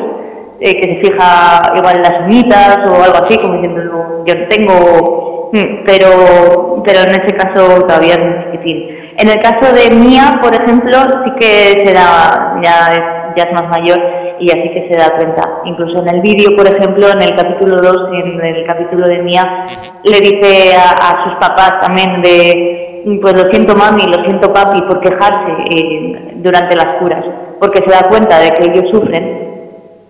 eh, 0.61 0.81
que 0.81 0.89
se 0.89 1.01
fija 1.01 1.61
igual 1.77 1.97
en 1.97 2.03
las 2.03 2.21
uñitas 2.21 2.79
o 2.89 3.03
algo 3.03 3.25
así, 3.25 3.37
como 3.39 3.55
diciendo, 3.55 4.25
yo 4.27 4.35
no 4.35 4.49
tengo, 4.49 5.51
mm, 5.53 5.85
pero, 5.87 6.83
pero 6.85 7.01
en 7.01 7.11
ese 7.11 7.37
caso 7.37 7.81
todavía 7.81 8.15
es 8.15 8.21
muy 8.21 8.53
difícil. 8.53 9.13
En 9.19 9.29
el 9.29 9.41
caso 9.41 9.75
de 9.75 9.97
Mía, 9.97 10.41
por 10.43 10.55
ejemplo, 10.55 10.99
sí 11.25 11.33
que 11.39 11.85
se 11.87 11.93
da, 11.95 12.61
ya 12.63 12.93
es, 12.93 13.37
ya 13.37 13.45
es 13.45 13.53
más 13.53 13.69
mayor 13.71 13.99
y 14.39 14.51
así 14.51 14.69
que 14.75 14.89
se 14.91 14.99
da 14.99 15.17
cuenta. 15.17 15.43
Incluso 15.65 16.03
en 16.03 16.15
el 16.15 16.21
vídeo, 16.21 16.51
por 16.57 16.67
ejemplo, 16.67 17.09
en 17.09 17.23
el 17.23 17.35
capítulo 17.35 17.77
2, 17.77 17.97
en 18.13 18.45
el 18.45 18.67
capítulo 18.67 19.09
de 19.09 19.23
Mía, 19.23 19.67
le 20.05 20.21
dice 20.21 20.75
a 20.77 21.25
sus 21.25 21.35
papás 21.39 21.81
también 21.81 22.21
de 22.21 22.86
pues 23.07 23.35
lo 23.35 23.51
siento 23.53 23.77
mami, 23.77 24.03
lo 24.03 24.25
siento 24.25 24.53
papi 24.53 24.83
por 24.83 25.01
quejarse 25.01 25.53
eh, 25.71 26.35
durante 26.43 26.75
las 26.75 26.99
curas, 26.99 27.25
porque 27.61 27.79
se 27.87 27.91
da 27.91 28.09
cuenta 28.09 28.41
de 28.41 28.51
que 28.51 28.71
ellos 28.71 28.91
sufren 28.93 29.47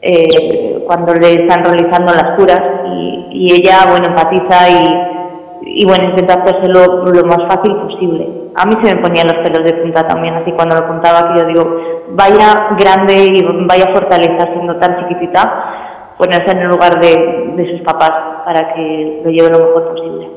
eh, 0.01 0.83
cuando 0.87 1.13
le 1.13 1.35
están 1.35 1.63
realizando 1.63 2.15
las 2.15 2.37
curas 2.39 2.61
y, 3.31 3.53
ella, 3.53 3.85
bueno, 3.91 4.07
empatiza 4.09 4.71
y, 4.71 5.83
y, 5.83 5.85
bueno, 5.85 6.09
intenta 6.09 6.43
hacérselo 6.43 7.05
lo 7.05 7.25
más 7.25 7.47
fácil 7.49 7.77
posible. 7.77 8.51
A 8.55 8.65
mí 8.65 8.73
se 8.83 8.95
me 8.95 9.03
ponían 9.03 9.27
los 9.27 9.47
pelos 9.47 9.63
de 9.65 9.75
punta 9.83 10.09
también, 10.09 10.35
así 10.35 10.53
cuando 10.53 10.77
lo 10.77 10.89
contaba 10.89 11.35
que 11.35 11.41
yo 11.41 11.47
digo, 11.49 11.81
vaya 12.13 12.77
grande 12.79 13.27
y 13.27 13.67
vaya 13.67 13.93
fortaleza 13.93 14.53
siendo 14.55 14.77
tan 14.77 15.01
chiquitita, 15.01 16.15
ponerse 16.17 16.51
en 16.51 16.63
el 16.63 16.69
lugar 16.69 16.99
de, 16.99 17.53
de 17.57 17.73
sus 17.73 17.83
papás 17.83 18.11
para 18.47 18.73
que 18.73 19.21
lo 19.23 19.31
lleve 19.31 19.51
lo 19.51 19.59
mejor 19.59 19.95
posible. 19.95 20.29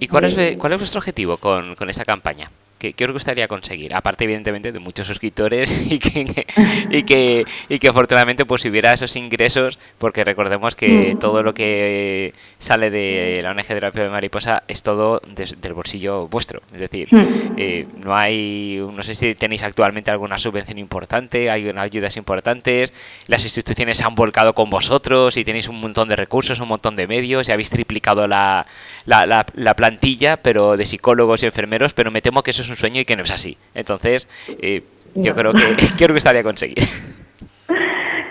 ¿Y 0.00 0.08
cuál 0.08 0.24
es, 0.24 0.56
cuál 0.56 0.72
es 0.72 0.78
vuestro 0.78 0.98
objetivo 0.98 1.36
con, 1.36 1.74
con 1.76 1.90
esta 1.90 2.06
campaña? 2.06 2.50
¿Qué, 2.80 3.04
os 3.04 3.12
gustaría 3.12 3.46
conseguir? 3.46 3.94
Aparte, 3.94 4.24
evidentemente, 4.24 4.72
de 4.72 4.78
muchos 4.78 5.06
suscriptores 5.06 5.70
y 5.92 5.98
que, 5.98 6.46
y 6.88 7.02
que, 7.02 7.44
y 7.68 7.78
que 7.78 7.88
afortunadamente 7.88 8.46
pues 8.46 8.64
hubiera 8.64 8.94
esos 8.94 9.16
ingresos, 9.16 9.78
porque 9.98 10.24
recordemos 10.24 10.74
que 10.74 11.14
mm. 11.14 11.18
todo 11.18 11.42
lo 11.42 11.52
que 11.52 12.32
sale 12.58 12.88
de 12.88 13.40
la 13.42 13.50
ONG 13.50 13.66
de 13.68 13.80
la 13.82 13.90
de 13.90 14.08
mariposa 14.08 14.62
es 14.66 14.82
todo 14.82 15.20
del 15.26 15.74
bolsillo 15.74 16.26
vuestro. 16.28 16.62
Es 16.72 16.80
decir, 16.80 17.08
mm. 17.10 17.54
eh, 17.58 17.86
no 18.02 18.16
hay, 18.16 18.82
no 18.94 19.02
sé 19.02 19.14
si 19.14 19.34
tenéis 19.34 19.62
actualmente 19.62 20.10
alguna 20.10 20.38
subvención 20.38 20.78
importante, 20.78 21.50
hay 21.50 21.68
unas 21.68 21.84
ayudas 21.84 22.16
importantes, 22.16 22.94
las 23.26 23.44
instituciones 23.44 23.98
se 23.98 24.04
han 24.04 24.14
volcado 24.14 24.54
con 24.54 24.70
vosotros 24.70 25.36
y 25.36 25.44
tenéis 25.44 25.68
un 25.68 25.82
montón 25.82 26.08
de 26.08 26.16
recursos, 26.16 26.58
un 26.60 26.68
montón 26.68 26.96
de 26.96 27.06
medios 27.06 27.46
y 27.46 27.52
habéis 27.52 27.68
triplicado 27.68 28.26
la, 28.26 28.66
la, 29.04 29.44
la 29.54 29.76
plantilla, 29.76 30.38
pero 30.38 30.78
de 30.78 30.86
psicólogos 30.86 31.42
y 31.42 31.46
enfermeros, 31.46 31.92
pero 31.92 32.10
me 32.10 32.22
temo 32.22 32.42
que 32.42 32.52
eso 32.52 32.62
es 32.62 32.69
un 32.70 32.76
sueño 32.76 33.00
y 33.00 33.04
que 33.04 33.16
no 33.16 33.24
es 33.24 33.30
así. 33.30 33.56
Entonces, 33.74 34.28
eh, 34.62 34.82
yo 35.14 35.34
creo 35.34 35.52
que 35.52 35.76
que 35.98 36.16
estaría 36.16 36.42
conseguir. 36.42 36.78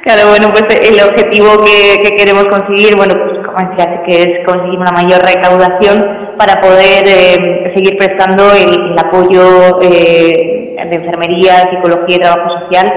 Claro, 0.04 0.30
bueno, 0.30 0.48
pues 0.52 0.64
el 0.90 1.00
objetivo 1.02 1.64
que, 1.64 2.16
queremos 2.16 2.46
conseguir, 2.46 2.96
bueno, 2.96 3.14
pues 3.16 3.46
como 3.46 3.70
decía, 3.70 4.02
que 4.08 4.22
es 4.24 4.46
conseguir 4.46 4.80
una 4.80 4.92
mayor 4.92 5.22
recaudación 5.22 6.36
para 6.38 6.62
poder 6.62 7.04
eh, 7.06 7.74
seguir 7.76 7.98
prestando 7.98 8.52
el, 8.54 8.98
apoyo 8.98 9.80
eh, 9.82 10.76
de 10.78 10.96
enfermería, 10.96 11.70
psicología 11.70 12.16
y 12.16 12.20
trabajo 12.20 12.60
social 12.62 12.92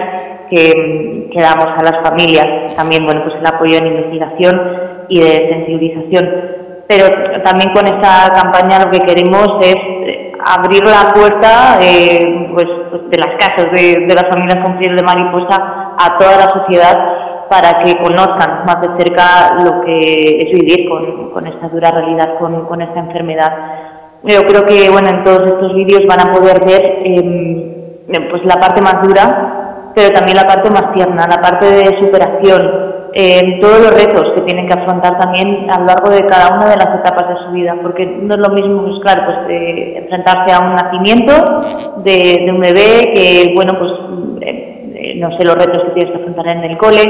que, 0.49 1.29
que, 1.33 1.41
damos 1.41 1.67
a 1.67 1.83
las 1.83 2.09
familias. 2.09 2.77
También, 2.77 3.05
bueno, 3.05 3.25
pues 3.25 3.37
el 3.41 3.47
apoyo 3.47 3.77
en 3.79 3.87
investigación 3.89 5.05
y 5.09 5.21
de 5.21 5.49
sensibilización. 5.51 6.31
Pero 6.89 7.07
también 7.43 7.73
con 7.75 7.87
esta 7.87 8.33
campaña 8.33 8.85
lo 8.85 8.91
que 8.91 9.01
queremos 9.01 9.49
es 9.61 9.75
abrir 10.45 10.83
la 10.87 11.13
puerta 11.13 11.79
eh, 11.81 12.51
pues, 12.53 12.67
de 13.11 13.19
las 13.19 13.37
casas 13.39 13.71
de, 13.73 14.15
las 14.15 14.29
familias 14.31 14.65
con 14.65 14.79
piel 14.79 14.97
de 14.97 15.03
mariposa 15.03 15.95
a 15.99 16.19
toda 16.19 16.37
la 16.37 16.51
sociedad 16.51 17.49
para 17.49 17.79
que 17.81 17.97
conozcan 18.03 18.65
más 18.65 18.81
de 18.81 18.89
cerca 18.99 19.55
lo 19.63 19.83
que 19.83 20.01
es 20.01 20.53
vivir 20.53 20.89
con, 20.89 21.47
esta 21.47 21.69
dura 21.69 21.91
realidad, 21.91 22.39
con, 22.39 22.81
esta 22.81 23.01
enfermedad. 23.01 23.53
Yo 24.23 24.41
creo 24.47 24.65
que 24.65 24.89
bueno, 24.91 25.11
en 25.11 25.25
todos 25.25 25.43
estos 25.45 25.75
vídeos 25.75 26.03
van 26.09 26.21
a 26.21 26.33
poder 26.33 26.65
ver 26.65 27.03
em, 27.05 28.31
pues 28.31 28.43
la 28.45 28.59
parte 28.61 28.81
más 28.81 29.03
dura, 29.03 29.91
pero 29.95 30.11
también 30.15 30.37
la 30.37 30.47
parte 30.47 30.71
más 30.71 30.93
tierna, 30.95 31.27
la 31.29 31.41
parte 31.41 31.71
de 31.71 32.01
superación, 32.01 33.02
en 33.15 33.61
todos 33.61 33.81
los 33.81 33.95
retos 33.95 34.33
que 34.35 34.43
tienen 34.43 34.67
que 34.67 34.79
afrontar 34.79 35.19
también 35.19 35.71
a 35.71 35.81
lo 35.81 35.87
largo 35.87 36.11
de 36.11 36.27
cada 36.27 36.57
una 36.57 36.71
de 36.71 36.77
las 36.77 36.99
etapas 36.99 37.29
de 37.29 37.45
su 37.45 37.53
vida, 37.53 37.77
porque 37.83 38.07
no 38.07 38.35
es 38.35 38.41
lo 38.41 38.55
mismo, 38.55 38.83
pues 38.83 39.01
claro, 39.03 39.23
pues 39.27 39.39
enfrentarse 39.49 40.55
a 40.55 40.65
un 40.65 40.75
nacimiento 40.75 41.33
de, 42.05 42.47
un 42.51 42.61
bebé 42.61 43.13
que, 43.15 43.53
bueno, 43.55 43.73
pues 43.79 43.93
eh, 44.41 44.93
eh, 44.95 45.15
no 45.17 45.37
sé 45.37 45.45
los 45.45 45.57
retos 45.57 45.85
que 45.85 45.91
tienes 46.01 46.13
que 46.13 46.21
afrontar 46.21 46.57
en 46.57 46.65
el 46.65 46.79
cole 46.79 47.03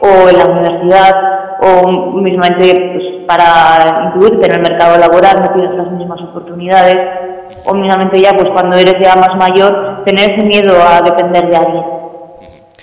o 0.00 0.28
en 0.28 0.38
la 0.38 0.44
universidad 0.44 1.12
o 1.60 2.18
mismamente 2.20 2.92
pues, 2.92 3.04
para 3.26 4.06
incluirte 4.06 4.46
en 4.46 4.56
el 4.56 4.70
mercado 4.70 4.98
laboral 4.98 5.36
no 5.40 5.54
tienes 5.54 5.76
las 5.76 5.90
mismas 5.92 6.20
oportunidades 6.20 6.98
o 7.64 7.74
mismamente 7.74 8.20
ya 8.20 8.32
pues 8.32 8.50
cuando 8.50 8.76
eres 8.76 8.96
ya 9.00 9.14
más 9.14 9.34
mayor 9.38 10.04
tener 10.04 10.32
ese 10.32 10.44
miedo 10.46 10.74
a 10.82 11.00
depender 11.00 11.48
de 11.48 11.56
alguien 11.56 12.03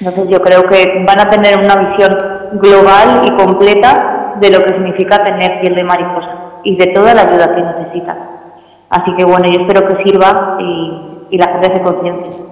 entonces 0.01 0.29
yo 0.29 0.41
creo 0.41 0.63
que 0.63 1.05
van 1.05 1.19
a 1.21 1.29
tener 1.29 1.59
una 1.59 1.75
visión 1.75 2.17
global 2.53 3.21
y 3.23 3.31
completa 3.35 4.35
de 4.41 4.49
lo 4.49 4.59
que 4.61 4.73
significa 4.73 5.19
tener 5.19 5.61
piel 5.61 5.75
de 5.75 5.83
mariposa 5.83 6.61
y 6.63 6.75
de 6.75 6.87
toda 6.87 7.13
la 7.13 7.21
ayuda 7.21 7.53
que 7.53 7.61
necesitan. 7.61 8.17
Así 8.89 9.11
que 9.17 9.23
bueno, 9.23 9.45
yo 9.45 9.61
espero 9.61 9.87
que 9.87 10.03
sirva 10.03 10.57
y, 10.59 11.37
la 11.37 11.47
gente 11.47 11.75
se 11.75 11.81
conciencia. 11.81 12.45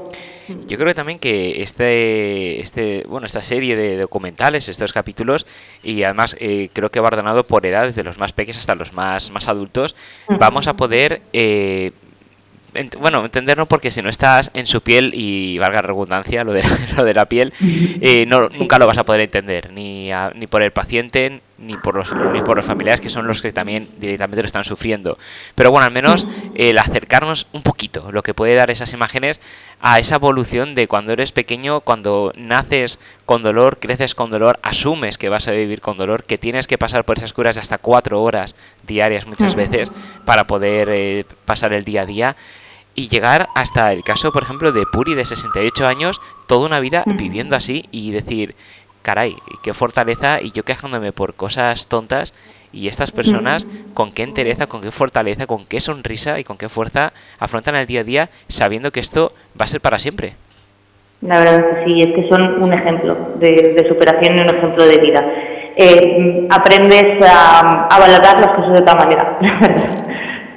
Yo 0.68 0.78
creo 0.78 0.94
también 0.94 1.20
que 1.20 1.62
este, 1.62 2.60
este, 2.60 3.04
bueno, 3.08 3.26
esta 3.26 3.42
serie 3.42 3.76
de 3.76 3.98
documentales, 3.98 4.70
estos 4.70 4.94
capítulos, 4.94 5.46
y 5.84 6.04
además 6.04 6.38
eh, 6.40 6.70
creo 6.72 6.90
que 6.90 7.00
va 7.00 7.08
ordenado 7.08 7.44
por 7.44 7.66
edad, 7.66 7.84
desde 7.84 8.04
los 8.04 8.18
más 8.20 8.32
pequeños 8.32 8.58
hasta 8.58 8.74
los 8.74 8.94
más, 8.94 9.32
más 9.32 9.48
adultos, 9.48 9.96
vamos 10.40 10.68
a 10.68 10.76
poder 10.76 11.22
eh, 11.34 11.92
bueno, 13.00 13.26
entenderlo 13.26 13.66
porque 13.66 13.92
si 13.92 14.02
no 14.02 14.10
estás 14.10 14.52
en 14.54 14.68
su 14.68 14.82
piel 14.82 15.12
y 15.14 15.58
valga 15.58 15.82
redundancia 15.82 16.44
lo 16.44 16.54
de, 16.54 16.64
lo 16.98 17.04
de 17.04 17.14
la 17.14 17.26
piel, 17.26 17.54
eh, 17.60 18.26
no, 18.28 18.50
nunca 18.50 18.80
lo 18.80 18.88
vas 18.88 18.98
a 18.98 19.04
poder 19.04 19.22
entender, 19.22 19.72
ni, 19.72 20.10
ni 20.36 20.48
por 20.48 20.62
el 20.62 20.72
paciente, 20.72 21.42
ni 21.62 21.78
por, 21.78 21.96
los, 21.96 22.14
ni 22.34 22.42
por 22.42 22.58
los 22.58 22.66
familiares 22.66 23.02
que 23.02 23.10
son 23.10 23.28
los 23.28 23.42
que 23.42 23.52
también 23.52 23.88
directamente 24.00 24.42
lo 24.42 24.46
están 24.46 24.64
sufriendo. 24.64 25.18
Pero 25.56 25.72
bueno, 25.72 25.86
al 25.86 25.92
menos 25.92 26.26
el 26.56 26.78
acercarnos 26.78 27.48
un 27.52 27.62
poquito, 27.62 28.12
lo 28.12 28.24
que 28.24 28.34
puede 28.34 28.56
dar 28.56 28.72
esas 28.72 28.94
imágenes 28.94 29.42
a 29.82 30.00
esa 30.00 30.16
evolución 30.16 30.76
de 30.76 30.88
cuando 30.88 31.14
eres 31.14 31.32
pequeño, 31.32 31.82
cuando 31.82 32.34
naces 32.36 33.00
con 33.26 33.44
dolor, 33.44 33.80
creces 33.80 34.16
con 34.16 34.30
dolor, 34.30 34.60
asumes 34.64 35.18
que 35.18 35.30
vas 35.30 35.48
a 35.48 35.52
vivir 35.52 35.82
con 35.82 35.98
dolor, 35.98 36.24
que 36.24 36.38
tienes 36.38 36.68
que 36.68 36.78
pasar 36.78 37.06
por 37.06 37.18
esas 37.18 37.34
curas 37.34 37.56
de 37.56 37.62
hasta 37.62 37.78
cuatro 37.78 38.22
horas 38.22 38.56
diarias 38.86 39.28
muchas 39.28 39.56
veces 39.56 39.92
para 40.26 40.46
poder 40.46 40.90
eh, 40.92 41.26
pasar 41.46 41.74
el 41.74 41.84
día 41.84 42.02
a 42.02 42.06
día 42.06 42.36
y 43.00 43.08
llegar 43.08 43.48
hasta 43.56 43.94
el 43.94 44.04
caso, 44.04 44.34
por 44.34 44.44
ejemplo, 44.44 44.74
de 44.74 44.86
Puri 44.86 45.14
de 45.14 45.24
68 45.24 45.88
años, 45.88 46.20
toda 46.48 46.66
una 46.66 46.82
vida 46.82 47.04
viviendo 47.06 47.56
así 47.56 47.86
y 47.92 48.12
decir, 48.12 48.56
caray, 49.02 49.36
qué 49.64 49.74
fortaleza 49.74 50.42
y 50.42 50.52
yo 50.52 50.64
quejándome 50.64 51.12
por 51.12 51.34
cosas 51.34 51.88
tontas 51.88 52.34
y 52.72 52.88
estas 52.88 53.12
personas 53.12 53.66
con 53.94 54.12
qué 54.12 54.24
entereza, 54.24 54.68
con 54.68 54.82
qué 54.82 54.92
fortaleza, 54.92 55.48
con 55.48 55.66
qué 55.66 55.80
sonrisa 55.80 56.40
y 56.40 56.44
con 56.44 56.58
qué 56.58 56.70
fuerza 56.70 57.14
afrontan 57.40 57.76
el 57.76 57.88
día 57.88 58.02
a 58.02 58.04
día 58.04 58.30
sabiendo 58.48 58.92
que 58.92 59.00
esto 59.00 59.32
va 59.60 59.66
a 59.66 59.68
ser 59.68 59.82
para 59.82 60.00
siempre. 60.00 60.34
La 61.22 61.40
verdad 61.40 61.60
es 61.60 61.66
que 61.66 61.90
sí, 61.90 62.02
es 62.02 62.16
que 62.16 62.30
son 62.30 62.64
un 62.64 62.72
ejemplo 62.72 63.34
de, 63.40 63.86
superación 63.90 64.38
y 64.38 64.40
un 64.42 64.50
ejemplo 64.50 64.86
de 64.86 64.98
vida. 64.98 65.26
Eh, 65.76 66.48
aprendes 66.50 67.26
a, 67.28 67.88
a 67.88 68.00
valorar 68.00 68.40
las 68.40 68.56
cosas 68.56 68.74
de 68.74 68.80
otra 68.80 68.96
manera. 68.96 69.40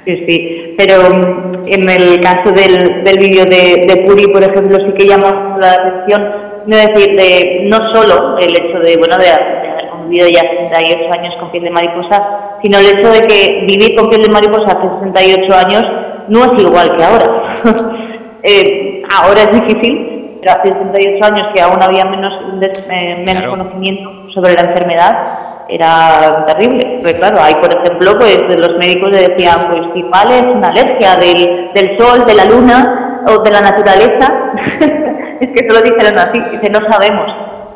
Sí, 0.05 0.25
sí, 0.27 0.75
pero 0.77 1.63
en 1.65 1.89
el 1.89 2.19
caso 2.19 2.51
del, 2.51 3.05
del 3.05 3.17
vídeo 3.19 3.45
de, 3.45 3.85
de, 3.87 4.03
Puri, 4.05 4.27
por 4.27 4.43
ejemplo, 4.43 4.77
sí 4.85 4.93
que 4.97 5.07
llama 5.07 5.57
la 5.61 5.71
atención, 5.71 6.52
no 6.65 6.77
decir, 6.77 7.15
de, 7.15 7.67
no 7.69 7.93
solo 7.93 8.37
el 8.37 8.49
hecho 8.49 8.79
de, 8.79 8.97
bueno, 8.97 9.17
de, 9.17 9.29
haber 9.29 9.89
convivido 9.89 10.27
ya 10.29 10.41
68 10.41 11.09
años 11.17 11.35
con 11.39 11.51
piel 11.51 11.63
de 11.63 11.71
mariposa, 11.71 12.57
sino 12.61 12.79
el 12.79 12.85
hecho 12.87 13.09
de 13.09 13.21
que 13.21 13.65
vivir 13.67 13.95
con 13.95 14.09
piel 14.09 14.23
de 14.23 14.29
mariposa 14.29 14.77
hace 14.77 14.89
68 15.11 15.55
años 15.55 15.83
no 16.29 16.45
es 16.45 16.61
igual 16.61 16.95
que 16.95 17.03
ahora. 17.03 17.61
eh, 18.43 19.01
ahora 19.13 19.43
es 19.43 19.51
difícil, 19.51 20.39
pero 20.41 20.53
hace 20.53 20.71
68 20.71 21.25
años 21.25 21.47
que 21.53 21.61
aún 21.61 21.81
había 21.81 22.05
menos, 22.05 22.33
eh, 22.61 23.23
menos 23.25 23.49
conocimiento 23.49 24.31
sobre 24.33 24.53
la 24.53 24.69
enfermedad, 24.69 25.39
era 25.69 26.45
terrible. 26.45 26.99
Pues 27.01 27.13
claro, 27.13 27.41
hay 27.41 27.55
por 27.55 27.73
ejemplo, 27.73 28.13
pues 28.19 28.37
los 28.59 28.77
médicos 28.77 29.11
le 29.11 29.27
decían, 29.29 29.69
pues 29.71 29.81
si 29.93 30.01
vale 30.03 30.39
es 30.39 30.53
una 30.53 30.69
alergia 30.69 31.15
del, 31.15 31.71
del 31.73 31.97
sol, 31.97 32.25
de 32.25 32.35
la 32.35 32.45
luna 32.45 33.23
o 33.27 33.41
de 33.41 33.51
la 33.51 33.61
naturaleza. 33.61 35.09
es 35.43 35.49
que 35.61 35.69
solo 35.69 35.81
dijeron 35.81 36.17
así, 36.17 36.39
dice, 36.51 36.69
no 36.69 36.79
sabemos 36.89 37.31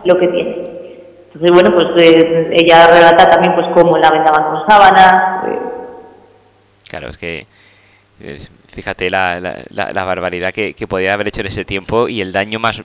lo 0.05 0.17
que 0.17 0.27
tiene. 0.27 0.67
Entonces, 1.33 1.51
bueno, 1.51 1.73
pues 1.73 1.87
eh, 2.03 2.49
ella 2.51 2.87
relata 2.87 3.27
también 3.27 3.53
pues 3.55 3.67
cómo 3.73 3.97
la 3.97 4.09
vendaban 4.09 4.43
con 4.43 4.67
sábanas. 4.67 5.45
Eh. 5.47 5.59
Claro, 6.89 7.09
es 7.09 7.17
que 7.17 7.45
fíjate 8.67 9.09
la, 9.09 9.39
la, 9.39 9.93
la 9.93 10.03
barbaridad 10.03 10.51
que, 10.51 10.73
que, 10.73 10.87
podía 10.87 11.13
haber 11.13 11.27
hecho 11.27 11.41
en 11.41 11.47
ese 11.47 11.65
tiempo 11.65 12.07
y 12.07 12.21
el 12.21 12.31
daño 12.31 12.57
más 12.57 12.81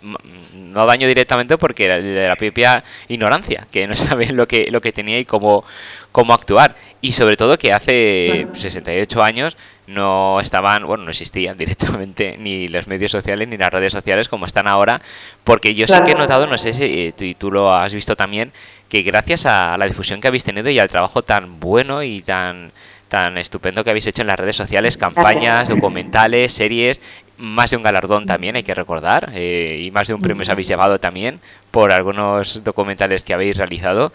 no 0.73 0.87
daño 0.87 1.07
directamente 1.07 1.59
porque 1.59 1.85
era 1.85 1.99
de 1.99 2.29
la 2.29 2.37
propia 2.37 2.83
ignorancia, 3.09 3.67
que 3.71 3.87
no 3.87 3.95
saben 3.97 4.37
lo 4.37 4.47
que, 4.49 4.69
lo 4.71 4.81
que 4.81 4.93
tenía 4.93 5.19
y 5.19 5.25
cómo, 5.25 5.65
cómo 6.11 6.35
actuar. 6.35 6.75
Y 7.01 7.13
sobre 7.13 7.37
todo 7.37 7.59
que 7.59 7.73
hace 7.73 8.47
68 8.53 9.23
años 9.23 9.57
no 9.93 10.41
estaban, 10.41 10.87
bueno, 10.87 11.05
no 11.05 11.11
existían 11.11 11.57
directamente 11.59 12.37
ni 12.39 12.69
los 12.69 12.87
medios 12.87 13.11
sociales 13.11 13.49
ni 13.49 13.57
las 13.57 13.73
redes 13.73 13.93
sociales 13.93 14.29
como 14.29 14.47
están 14.47 14.67
ahora, 14.67 15.01
porque 15.45 15.75
yo 15.75 15.87
sé 15.87 16.03
que 16.05 16.13
he 16.13 16.15
notado, 16.15 16.47
no 16.47 16.59
sé 16.59 16.73
si 16.75 17.13
tú, 17.17 17.25
tú 17.39 17.53
lo 17.53 17.75
has 17.75 17.95
visto 17.95 18.17
también, 18.17 18.53
que 18.89 19.03
gracias 19.03 19.47
a 19.47 19.77
la 19.79 19.87
difusión 19.87 20.21
que 20.21 20.29
habéis 20.29 20.45
tenido 20.45 20.69
y 20.71 20.79
al 20.79 20.89
trabajo 20.89 21.23
tan 21.23 21.61
bueno 21.61 22.03
y 22.03 22.23
tan 22.23 22.73
tan 23.13 23.37
estupendo 23.37 23.85
que 23.85 23.91
habéis 23.91 24.07
hecho 24.07 24.23
en 24.23 24.29
las 24.29 24.39
redes 24.39 24.57
sociales, 24.57 24.97
campañas, 24.97 25.69
documentales, 25.69 26.51
series, 26.51 26.99
más 27.37 27.71
de 27.71 27.77
un 27.77 27.83
galardón 27.83 28.25
también, 28.25 28.57
hay 28.57 28.63
que 28.63 28.73
recordar, 28.73 29.31
eh, 29.35 29.83
y 29.85 29.91
más 29.91 30.09
de 30.09 30.15
un 30.15 30.23
premio 30.23 30.41
os 30.41 30.49
habéis 30.49 30.69
llevado 30.69 30.99
también 30.99 31.39
por 31.71 31.93
algunos 31.93 32.65
documentales 32.65 33.23
que 33.23 33.35
habéis 33.35 33.59
realizado. 33.59 34.15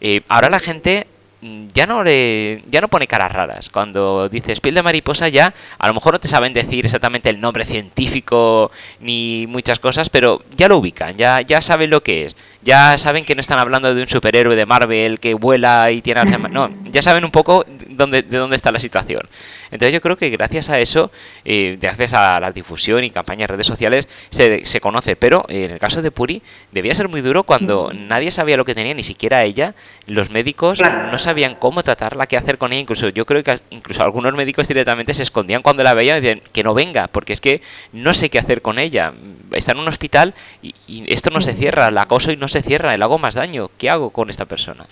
Eh, 0.00 0.20
ahora 0.28 0.50
la 0.50 0.60
gente 0.60 1.08
ya 1.40 1.86
no 1.86 2.02
le, 2.02 2.62
ya 2.66 2.80
no 2.80 2.88
pone 2.88 3.06
caras 3.06 3.32
raras. 3.32 3.70
Cuando 3.70 4.28
dices 4.28 4.60
piel 4.60 4.74
de 4.74 4.82
mariposa 4.82 5.28
ya, 5.28 5.54
a 5.78 5.88
lo 5.88 5.94
mejor 5.94 6.14
no 6.14 6.20
te 6.20 6.28
saben 6.28 6.52
decir 6.52 6.84
exactamente 6.84 7.30
el 7.30 7.40
nombre 7.40 7.64
científico 7.64 8.70
ni 9.00 9.46
muchas 9.48 9.78
cosas, 9.78 10.10
pero 10.10 10.42
ya 10.56 10.68
lo 10.68 10.78
ubican, 10.78 11.16
ya, 11.16 11.40
ya 11.40 11.62
saben 11.62 11.90
lo 11.90 12.02
que 12.02 12.26
es 12.26 12.36
ya 12.62 12.98
saben 12.98 13.24
que 13.24 13.34
no 13.34 13.40
están 13.40 13.58
hablando 13.58 13.94
de 13.94 14.02
un 14.02 14.08
superhéroe 14.08 14.56
de 14.56 14.66
Marvel 14.66 15.20
que 15.20 15.34
vuela 15.34 15.90
y 15.90 16.02
tiene 16.02 16.18
no, 16.50 16.70
ya 16.90 17.02
saben 17.02 17.24
un 17.24 17.30
poco 17.30 17.64
dónde, 17.98 18.22
de 18.22 18.38
dónde 18.38 18.56
está 18.56 18.72
la 18.72 18.78
situación. 18.78 19.28
Entonces 19.70 19.92
yo 19.92 20.00
creo 20.00 20.16
que 20.16 20.30
gracias 20.30 20.70
a 20.70 20.78
eso, 20.78 21.10
eh, 21.44 21.76
gracias 21.80 22.14
a 22.14 22.40
la 22.40 22.50
difusión 22.52 23.04
y 23.04 23.10
campañas 23.10 23.48
de 23.48 23.52
redes 23.54 23.66
sociales, 23.66 24.08
se, 24.30 24.64
se 24.64 24.80
conoce. 24.80 25.16
Pero 25.16 25.44
eh, 25.48 25.64
en 25.64 25.72
el 25.72 25.78
caso 25.78 26.00
de 26.00 26.10
Puri, 26.10 26.42
debía 26.72 26.94
ser 26.94 27.08
muy 27.08 27.20
duro 27.20 27.42
cuando 27.42 27.92
nadie 27.92 28.30
sabía 28.30 28.56
lo 28.56 28.64
que 28.64 28.74
tenía, 28.74 28.94
ni 28.94 29.02
siquiera 29.02 29.44
ella. 29.44 29.74
Los 30.06 30.30
médicos 30.30 30.80
no 30.80 31.18
sabían 31.18 31.54
cómo 31.54 31.82
tratarla, 31.82 32.26
qué 32.26 32.36
hacer 32.36 32.56
con 32.56 32.72
ella. 32.72 32.80
Incluso 32.80 33.08
yo 33.10 33.26
creo 33.26 33.42
que 33.42 33.60
incluso 33.70 34.02
algunos 34.02 34.34
médicos 34.34 34.68
directamente 34.68 35.12
se 35.12 35.22
escondían 35.22 35.60
cuando 35.60 35.82
la 35.82 35.92
veían 35.92 36.18
y 36.18 36.20
decían 36.20 36.42
que 36.52 36.62
no 36.62 36.72
venga, 36.72 37.08
porque 37.08 37.32
es 37.32 37.40
que 37.40 37.60
no 37.92 38.14
sé 38.14 38.30
qué 38.30 38.38
hacer 38.38 38.62
con 38.62 38.78
ella. 38.78 39.12
Está 39.52 39.72
en 39.72 39.78
un 39.78 39.88
hospital 39.88 40.34
y, 40.62 40.74
y 40.86 41.12
esto 41.12 41.30
no 41.30 41.40
se 41.40 41.52
cierra, 41.54 41.90
la 41.90 42.02
acoso 42.02 42.30
y 42.32 42.36
no 42.36 42.48
se 42.48 42.62
cierra, 42.62 42.96
le 42.96 43.04
hago 43.04 43.18
más 43.18 43.34
daño. 43.34 43.70
¿Qué 43.76 43.90
hago 43.90 44.10
con 44.10 44.30
esta 44.30 44.44
persona? 44.44 44.86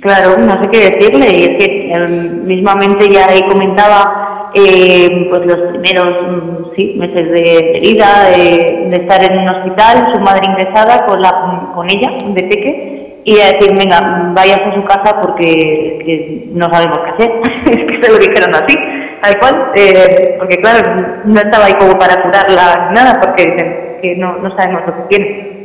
Claro, 0.00 0.36
no 0.38 0.62
sé 0.62 0.70
qué 0.70 0.90
decirle, 0.90 1.26
y 1.30 1.42
es 1.42 1.64
que 1.64 1.90
eh, 1.90 2.08
mismamente 2.44 3.08
ya 3.08 3.26
ahí 3.30 3.40
comentaba 3.48 4.50
eh, 4.54 5.26
pues 5.30 5.46
los 5.46 5.78
primeros 5.78 6.06
mm, 6.06 6.74
sí, 6.76 6.94
meses 6.98 7.30
de, 7.30 7.80
vida, 7.80 8.30
de, 8.30 8.88
estar 8.92 9.22
en 9.24 9.40
un 9.40 9.48
hospital, 9.48 10.12
su 10.12 10.20
madre 10.20 10.48
ingresada 10.48 11.06
con, 11.06 11.20
la, 11.22 11.72
con 11.74 11.86
ella, 11.90 12.10
de 12.28 12.42
peque, 12.42 13.22
y 13.24 13.40
a 13.40 13.52
decir, 13.52 13.74
venga, 13.74 14.32
vayas 14.34 14.60
a 14.60 14.74
su 14.74 14.84
casa 14.84 15.20
porque 15.20 16.50
no 16.52 16.70
sabemos 16.70 16.98
qué 16.98 17.10
hacer, 17.10 17.40
es 17.78 17.84
que 17.86 18.02
se 18.02 18.12
lo 18.12 18.18
dijeron 18.18 18.54
así, 18.54 18.78
tal 19.22 19.38
cual, 19.38 19.72
eh, 19.76 20.36
porque 20.38 20.56
claro, 20.56 21.22
no 21.24 21.40
estaba 21.40 21.64
ahí 21.64 21.74
como 21.80 21.98
para 21.98 22.22
curarla 22.22 22.90
nada, 22.94 23.18
porque 23.20 23.50
dicen 23.50 23.98
que 24.02 24.16
no, 24.16 24.36
no 24.38 24.54
sabemos 24.56 24.82
lo 24.86 24.94
que 24.94 25.16
tiene. 25.16 25.56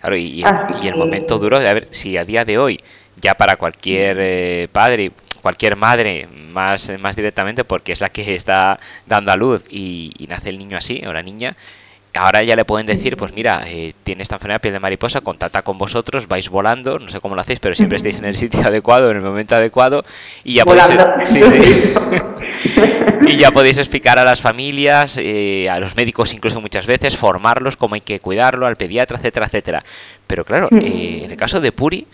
Claro, 0.00 0.16
y, 0.16 0.42
y 0.82 0.88
el 0.88 0.96
momento 0.96 1.38
duro, 1.38 1.58
a 1.58 1.74
ver, 1.74 1.84
si 1.90 2.16
a 2.16 2.24
día 2.24 2.44
de 2.44 2.58
hoy 2.58 2.80
ya 3.20 3.34
para 3.34 3.56
cualquier 3.56 4.16
eh, 4.20 4.68
padre, 4.72 5.12
cualquier 5.42 5.76
madre, 5.76 6.28
más, 6.52 6.90
más 6.98 7.16
directamente, 7.16 7.64
porque 7.64 7.92
es 7.92 8.00
la 8.00 8.08
que 8.08 8.34
está 8.34 8.80
dando 9.06 9.32
a 9.32 9.36
luz 9.36 9.64
y, 9.70 10.12
nace 10.28 10.50
el 10.50 10.58
niño 10.58 10.76
así, 10.76 11.02
o 11.06 11.12
la 11.12 11.22
niña, 11.22 11.56
ahora 12.14 12.42
ya 12.42 12.56
le 12.56 12.64
pueden 12.64 12.86
decir, 12.86 13.16
pues 13.16 13.32
mira, 13.32 13.62
eh, 13.66 13.94
tiene 14.02 14.22
esta 14.22 14.36
enfermedad 14.36 14.56
de 14.56 14.60
piel 14.60 14.74
de 14.74 14.80
mariposa, 14.80 15.20
contacta 15.20 15.62
con 15.62 15.78
vosotros, 15.78 16.28
vais 16.28 16.48
volando, 16.48 16.98
no 16.98 17.08
sé 17.08 17.20
cómo 17.20 17.34
lo 17.34 17.40
hacéis, 17.40 17.60
pero 17.60 17.74
siempre 17.74 17.96
estáis 17.96 18.18
en 18.18 18.24
el 18.24 18.36
sitio 18.36 18.66
adecuado, 18.66 19.10
en 19.10 19.18
el 19.18 19.22
momento 19.22 19.54
adecuado, 19.54 20.04
y 20.44 20.54
ya 20.54 20.64
podéis, 20.64 20.88
y 23.26 23.36
ya 23.36 23.50
podéis 23.50 23.78
explicar 23.78 24.18
a 24.18 24.24
las 24.24 24.40
familias, 24.40 25.16
eh, 25.18 25.68
a 25.70 25.78
los 25.78 25.96
médicos 25.96 26.32
incluso 26.32 26.60
muchas 26.60 26.86
veces, 26.86 27.16
formarlos, 27.16 27.76
cómo 27.76 27.94
hay 27.94 28.00
que 28.00 28.20
cuidarlo, 28.20 28.66
al 28.66 28.76
pediatra, 28.76 29.18
etcétera, 29.18 29.46
etcétera. 29.46 29.84
Pero 30.26 30.44
claro, 30.44 30.68
en 30.70 31.30
el 31.30 31.36
caso 31.36 31.60
de 31.60 31.72
Puri, 31.72 32.06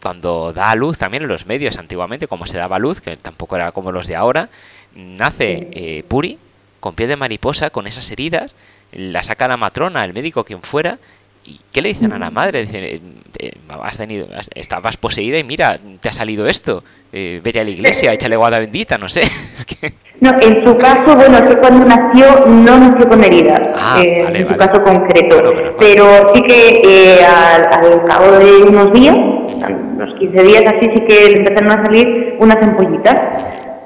cuando 0.00 0.52
da 0.52 0.70
a 0.70 0.76
luz 0.76 0.98
también 0.98 1.24
en 1.24 1.28
los 1.28 1.46
medios 1.46 1.78
antiguamente, 1.78 2.28
como 2.28 2.46
se 2.46 2.58
daba 2.58 2.76
a 2.76 2.78
luz, 2.78 3.00
que 3.00 3.16
tampoco 3.16 3.56
era 3.56 3.72
como 3.72 3.92
los 3.92 4.06
de 4.06 4.16
ahora, 4.16 4.48
nace 4.94 5.68
eh, 5.72 6.04
Puri 6.06 6.38
con 6.80 6.94
piel 6.94 7.08
de 7.08 7.16
mariposa, 7.16 7.70
con 7.70 7.86
esas 7.86 8.10
heridas, 8.10 8.54
la 8.92 9.22
saca 9.22 9.48
la 9.48 9.56
matrona, 9.56 10.04
el 10.04 10.12
médico, 10.12 10.44
quien 10.44 10.62
fuera, 10.62 10.98
¿Y 11.46 11.60
qué 11.72 11.82
le 11.82 11.90
dicen 11.90 12.10
a 12.14 12.18
la 12.18 12.30
madre? 12.30 12.64
Dicen, 12.64 12.84
eh, 12.84 13.00
eh, 13.38 13.52
has 13.82 13.98
tenido, 13.98 14.26
estabas 14.54 14.96
poseída 14.96 15.38
y 15.38 15.44
mira, 15.44 15.78
te 16.00 16.08
ha 16.08 16.12
salido 16.12 16.46
esto. 16.46 16.82
vete 17.12 17.60
a 17.60 17.64
la 17.64 17.68
iglesia, 17.68 18.12
échale 18.14 18.34
guada 18.34 18.58
bendita, 18.60 18.96
no 18.96 19.10
sé. 19.10 19.22
No, 20.20 20.30
en 20.40 20.64
su 20.64 20.78
caso, 20.78 21.16
bueno, 21.16 21.36
es 21.36 21.48
que 21.50 21.56
cuando 21.58 21.84
nació 21.84 22.46
no 22.46 22.78
nació 22.78 23.08
con 23.08 23.22
heridas, 23.22 23.60
ah, 23.76 24.00
en 24.02 24.48
su 24.48 24.56
caso 24.56 24.82
concreto. 24.82 25.42
pero, 25.78 26.32
sí 26.32 26.40
que 26.40 27.22
al, 27.26 28.06
cabo 28.06 28.30
de 28.38 28.62
unos 28.62 28.92
días 28.94 29.18
unos 29.68 30.14
15 30.18 30.42
días 30.42 30.64
así 30.66 30.90
sí 30.94 31.04
que 31.06 31.30
le 31.30 31.38
empezaron 31.38 31.70
a 31.70 31.84
salir 31.84 32.36
unas 32.38 32.56
ampollitas 32.56 33.14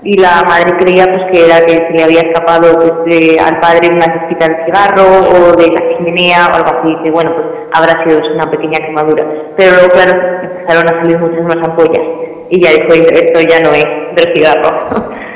y 0.03 0.17
la 0.17 0.43
madre 0.47 0.77
creía 0.79 1.07
pues 1.11 1.23
que 1.33 1.45
era 1.45 1.65
que 1.67 1.73
se 1.73 1.91
le 1.91 2.05
había 2.05 2.21
escapado 2.21 2.73
pues, 3.05 3.39
al 3.41 3.59
padre 3.61 3.91
una 3.93 4.07
cestita 4.07 4.49
de 4.49 4.65
cigarro 4.65 5.03
o 5.03 5.57
de 5.57 5.69
la 5.73 5.97
chimenea 5.97 6.49
o 6.49 6.55
algo 6.55 6.81
así, 6.81 6.97
que 7.05 7.11
bueno, 7.11 7.35
pues 7.35 7.47
habrá 7.73 8.05
sido 8.05 8.21
una 8.35 8.51
pequeña 8.51 8.79
quemadura. 8.87 9.27
Pero 9.57 9.73
luego, 9.73 9.89
claro, 9.89 10.13
empezaron 10.43 10.85
a 10.89 11.03
salir 11.03 11.19
muchas 11.19 11.43
más 11.43 11.69
ampollas 11.69 12.07
y 12.51 12.61
ya 12.61 12.71
dijo, 12.71 12.95
esto 12.95 13.41
ya 13.41 13.61
no 13.61 13.75
es 13.75 13.87
del 14.15 14.35
cigarro. 14.35 15.11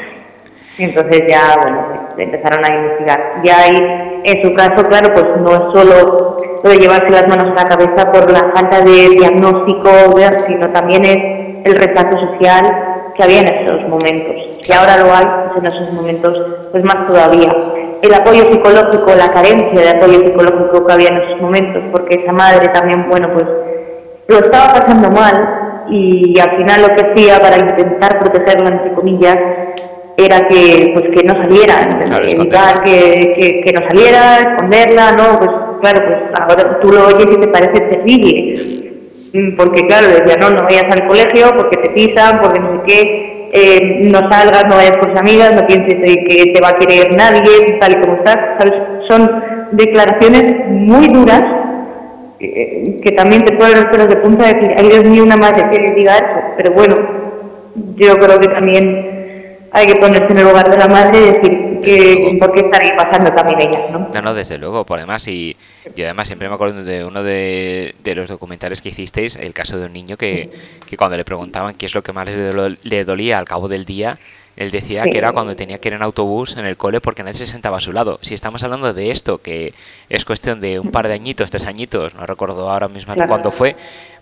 Entonces 0.78 1.22
ya, 1.28 1.54
bueno, 1.60 1.92
empezaron 2.16 2.64
a 2.64 2.74
investigar. 2.74 3.42
Ya 3.44 3.58
ahí, 3.58 4.22
en 4.24 4.42
su 4.42 4.54
caso, 4.54 4.82
claro, 4.88 5.12
pues 5.12 5.36
no 5.36 5.50
es 5.50 5.72
solo 5.72 6.31
lo 6.31 6.31
de 6.68 6.78
llevarse 6.78 7.10
las 7.10 7.28
manos 7.28 7.52
a 7.52 7.62
la 7.62 7.68
cabeza 7.68 8.12
por 8.12 8.30
la 8.30 8.52
falta 8.54 8.80
de 8.80 9.08
diagnóstico, 9.10 9.90
sino 10.46 10.68
también 10.70 11.04
es 11.04 11.16
el 11.64 11.74
rechazo 11.74 12.18
social 12.18 13.12
que 13.14 13.22
había 13.22 13.40
en 13.40 13.48
esos 13.48 13.88
momentos. 13.88 14.36
Y 14.66 14.72
ahora 14.72 14.96
lo 14.98 15.12
hay, 15.12 15.26
pues 15.52 15.64
en 15.64 15.72
esos 15.72 15.92
momentos, 15.92 16.38
pues 16.70 16.84
más 16.84 17.06
todavía. 17.06 17.54
El 18.00 18.14
apoyo 18.14 18.50
psicológico, 18.50 19.12
la 19.16 19.32
carencia 19.32 19.80
de 19.80 19.90
apoyo 19.90 20.20
psicológico 20.20 20.86
que 20.86 20.92
había 20.92 21.08
en 21.08 21.16
esos 21.18 21.40
momentos, 21.40 21.82
porque 21.92 22.20
esa 22.22 22.32
madre 22.32 22.68
también, 22.68 23.08
bueno, 23.08 23.30
pues 23.32 23.46
lo 24.28 24.38
estaba 24.38 24.72
pasando 24.80 25.10
mal 25.10 25.84
y 25.88 26.38
al 26.38 26.56
final 26.56 26.82
lo 26.82 26.88
que 26.88 27.06
hacía 27.06 27.40
para 27.40 27.58
intentar 27.58 28.18
protegerla, 28.20 28.70
entre 28.70 28.94
comillas, 28.94 29.36
era 30.16 30.46
que 30.48 30.92
pues 30.94 31.04
que 31.14 31.26
no 31.26 31.34
saliera, 31.34 31.88
evitar 32.28 32.82
que, 32.82 33.62
que, 33.64 33.72
no 33.72 33.86
saliera, 33.88 34.36
esconderla, 34.36 35.12
no, 35.12 35.38
pues 35.38 35.50
claro, 35.82 36.06
pues 36.06 36.16
ahora 36.40 36.80
tú 36.80 36.90
lo 36.90 37.06
oyes 37.08 37.26
y 37.30 37.40
te 37.40 37.48
parece 37.48 37.80
terrible, 37.80 38.92
mm, 39.34 39.56
porque 39.56 39.86
claro, 39.86 40.08
decía, 40.08 40.36
no, 40.40 40.50
no 40.50 40.62
vayas 40.62 40.84
al 40.90 41.06
colegio 41.06 41.50
porque 41.56 41.76
te 41.76 41.90
pisan, 41.90 42.40
porque 42.40 42.60
no 42.60 42.72
sé 42.72 42.78
qué, 42.86 43.32
eh, 43.52 44.00
no 44.04 44.18
salgas, 44.30 44.64
no 44.68 44.76
vayas 44.76 44.96
con 44.96 45.10
tus 45.10 45.20
amigas, 45.20 45.54
no 45.54 45.66
pienses 45.66 45.96
que 45.96 46.52
te 46.54 46.60
va 46.62 46.70
a 46.70 46.78
querer 46.78 47.14
nadie, 47.14 47.78
tal 47.78 47.92
y 47.92 48.00
como 48.00 48.14
estás. 48.14 48.38
Son 49.08 49.30
declaraciones 49.72 50.68
muy 50.70 51.08
duras 51.08 51.42
eh, 52.40 53.00
que 53.04 53.12
también 53.12 53.44
te 53.44 53.52
ponen 53.52 53.84
los 53.92 54.08
de 54.08 54.16
punta 54.16 54.46
de 54.46 54.54
decir, 54.54 54.74
ay 54.76 54.88
Dios 54.88 55.04
mío, 55.04 55.22
una 55.22 55.36
madre 55.36 55.68
que 55.70 55.94
diga 55.94 56.16
eso, 56.16 56.54
pero 56.56 56.72
bueno, 56.72 56.96
yo 57.96 58.16
creo 58.16 58.40
que 58.40 58.48
también 58.48 59.68
hay 59.70 59.86
que 59.86 60.00
ponerse 60.00 60.26
en 60.30 60.38
el 60.38 60.44
lugar 60.46 60.68
de 60.70 60.78
la 60.78 60.88
madre 60.88 61.18
y 61.18 61.30
decir 61.32 61.61
que 61.82 62.36
por 62.38 62.52
qué 62.52 62.60
estaría 62.60 62.96
pasando 62.96 63.32
también 63.32 63.60
ella, 63.60 63.86
¿no? 63.90 64.10
No, 64.12 64.22
no, 64.22 64.34
desde 64.34 64.58
luego, 64.58 64.86
por 64.86 64.98
además, 64.98 65.26
y, 65.28 65.56
y 65.94 66.02
además 66.02 66.28
siempre 66.28 66.48
me 66.48 66.54
acuerdo 66.54 66.82
de 66.82 67.04
uno 67.04 67.22
de, 67.22 67.94
de, 68.02 68.14
los 68.14 68.28
documentales 68.28 68.80
que 68.80 68.90
hicisteis, 68.90 69.36
el 69.36 69.52
caso 69.52 69.78
de 69.78 69.86
un 69.86 69.92
niño 69.92 70.16
que, 70.16 70.50
que 70.88 70.96
cuando 70.96 71.16
le 71.16 71.24
preguntaban 71.24 71.74
qué 71.74 71.86
es 71.86 71.94
lo 71.94 72.02
que 72.02 72.12
más 72.12 72.28
le 72.28 73.04
dolía 73.04 73.38
al 73.38 73.44
cabo 73.44 73.68
del 73.68 73.84
día, 73.84 74.18
él 74.56 74.70
decía 74.70 75.04
que 75.04 75.16
era 75.16 75.32
cuando 75.32 75.56
tenía 75.56 75.78
que 75.78 75.88
ir 75.88 75.94
en 75.94 76.02
autobús 76.02 76.56
en 76.56 76.66
el 76.66 76.76
cole 76.76 77.00
porque 77.00 77.22
nadie 77.22 77.38
se 77.38 77.46
sentaba 77.46 77.78
a 77.78 77.80
su 77.80 77.92
lado. 77.92 78.18
Si 78.22 78.34
estamos 78.34 78.62
hablando 78.62 78.92
de 78.92 79.10
esto, 79.10 79.38
que 79.38 79.72
es 80.08 80.24
cuestión 80.24 80.60
de 80.60 80.78
un 80.78 80.90
par 80.90 81.08
de 81.08 81.14
añitos, 81.14 81.50
tres 81.50 81.66
añitos, 81.66 82.14
no 82.14 82.26
recuerdo 82.26 82.70
ahora 82.70 82.88
mismo 82.88 83.14
cuándo 83.26 83.50
fue, 83.50 83.76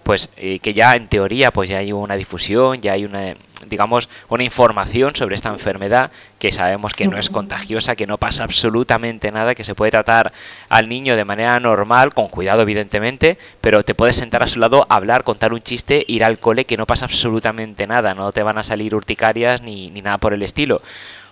pues 0.04 0.30
eh, 0.36 0.60
que 0.60 0.72
ya 0.72 0.94
en 0.94 1.08
teoría 1.08 1.50
pues 1.50 1.68
ya 1.68 1.78
hay 1.78 1.92
una 1.92 2.14
difusión, 2.14 2.80
ya 2.80 2.92
hay 2.92 3.04
una 3.04 3.34
digamos, 3.66 4.08
una 4.28 4.44
información 4.44 5.14
sobre 5.14 5.34
esta 5.34 5.50
enfermedad 5.50 6.10
que 6.38 6.52
sabemos 6.52 6.94
que 6.94 7.08
no 7.08 7.18
es 7.18 7.30
contagiosa, 7.30 7.96
que 7.96 8.06
no 8.06 8.18
pasa 8.18 8.44
absolutamente 8.44 9.30
nada, 9.32 9.54
que 9.54 9.64
se 9.64 9.74
puede 9.74 9.90
tratar 9.90 10.32
al 10.68 10.88
niño 10.88 11.16
de 11.16 11.24
manera 11.24 11.58
normal, 11.60 12.14
con 12.14 12.28
cuidado 12.28 12.62
evidentemente, 12.62 13.38
pero 13.60 13.84
te 13.84 13.94
puedes 13.94 14.16
sentar 14.16 14.42
a 14.42 14.46
su 14.46 14.58
lado, 14.58 14.86
hablar, 14.88 15.24
contar 15.24 15.52
un 15.52 15.62
chiste, 15.62 16.04
ir 16.08 16.24
al 16.24 16.38
cole, 16.38 16.64
que 16.64 16.76
no 16.76 16.86
pasa 16.86 17.04
absolutamente 17.04 17.86
nada, 17.86 18.14
no 18.14 18.32
te 18.32 18.42
van 18.42 18.58
a 18.58 18.62
salir 18.62 18.94
urticarias 18.94 19.62
ni, 19.62 19.90
ni 19.90 20.02
nada 20.02 20.18
por 20.18 20.32
el 20.32 20.42
estilo. 20.42 20.80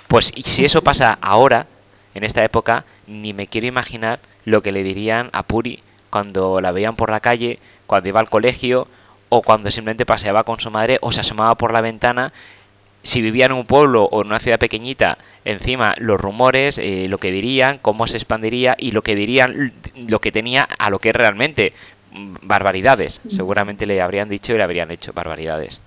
Pues 0.09 0.33
si 0.43 0.65
eso 0.65 0.83
pasa 0.83 1.19
ahora, 1.21 1.67
en 2.15 2.25
esta 2.25 2.43
época, 2.43 2.85
ni 3.07 3.33
me 3.33 3.47
quiero 3.47 3.67
imaginar 3.67 4.19
lo 4.45 4.63
que 4.63 4.73
le 4.73 4.83
dirían 4.83 5.31
a 5.33 5.43
Puri 5.43 5.83
cuando 6.11 6.61
la 6.61 6.73
veían 6.73 6.97
por 6.97 7.11
la 7.11 7.21
calle, 7.21 7.59
cuando 7.87 8.09
iba 8.09 8.21
al 8.21 8.31
colegio, 8.31 8.89
o 9.29 9.43
cuando 9.43 9.71
simplemente 9.71 10.07
paseaba 10.07 10.45
con 10.45 10.61
su 10.61 10.71
madre 10.71 10.99
o 11.01 11.13
se 11.13 11.21
asomaba 11.21 11.55
por 11.55 11.73
la 11.73 11.81
ventana. 11.81 12.33
Si 13.03 13.23
vivía 13.23 13.47
en 13.47 13.53
un 13.53 13.65
pueblo 13.65 14.05
o 14.05 14.23
en 14.23 14.29
una 14.29 14.41
ciudad 14.41 14.59
pequeñita, 14.59 15.19
encima 15.45 15.95
los 15.99 16.21
rumores, 16.21 16.79
eh, 16.79 17.07
lo 17.09 17.19
que 17.19 17.31
dirían, 17.31 17.79
cómo 17.81 18.07
se 18.07 18.17
expandiría 18.17 18.75
y 18.79 18.91
lo 18.91 19.03
que 19.03 19.15
dirían, 19.15 19.73
lo 19.95 20.21
que 20.21 20.33
tenía 20.33 20.69
a 20.79 20.91
lo 20.91 20.99
que 20.99 21.11
es 21.11 21.17
realmente 21.17 21.73
mm, 22.13 22.35
barbaridades. 22.43 23.21
Seguramente 23.29 23.87
le 23.87 24.03
habrían 24.03 24.29
dicho 24.29 24.53
y 24.53 24.57
le 24.57 24.65
habrían 24.65 24.91
hecho 24.91 25.13
barbaridades. 25.13 25.81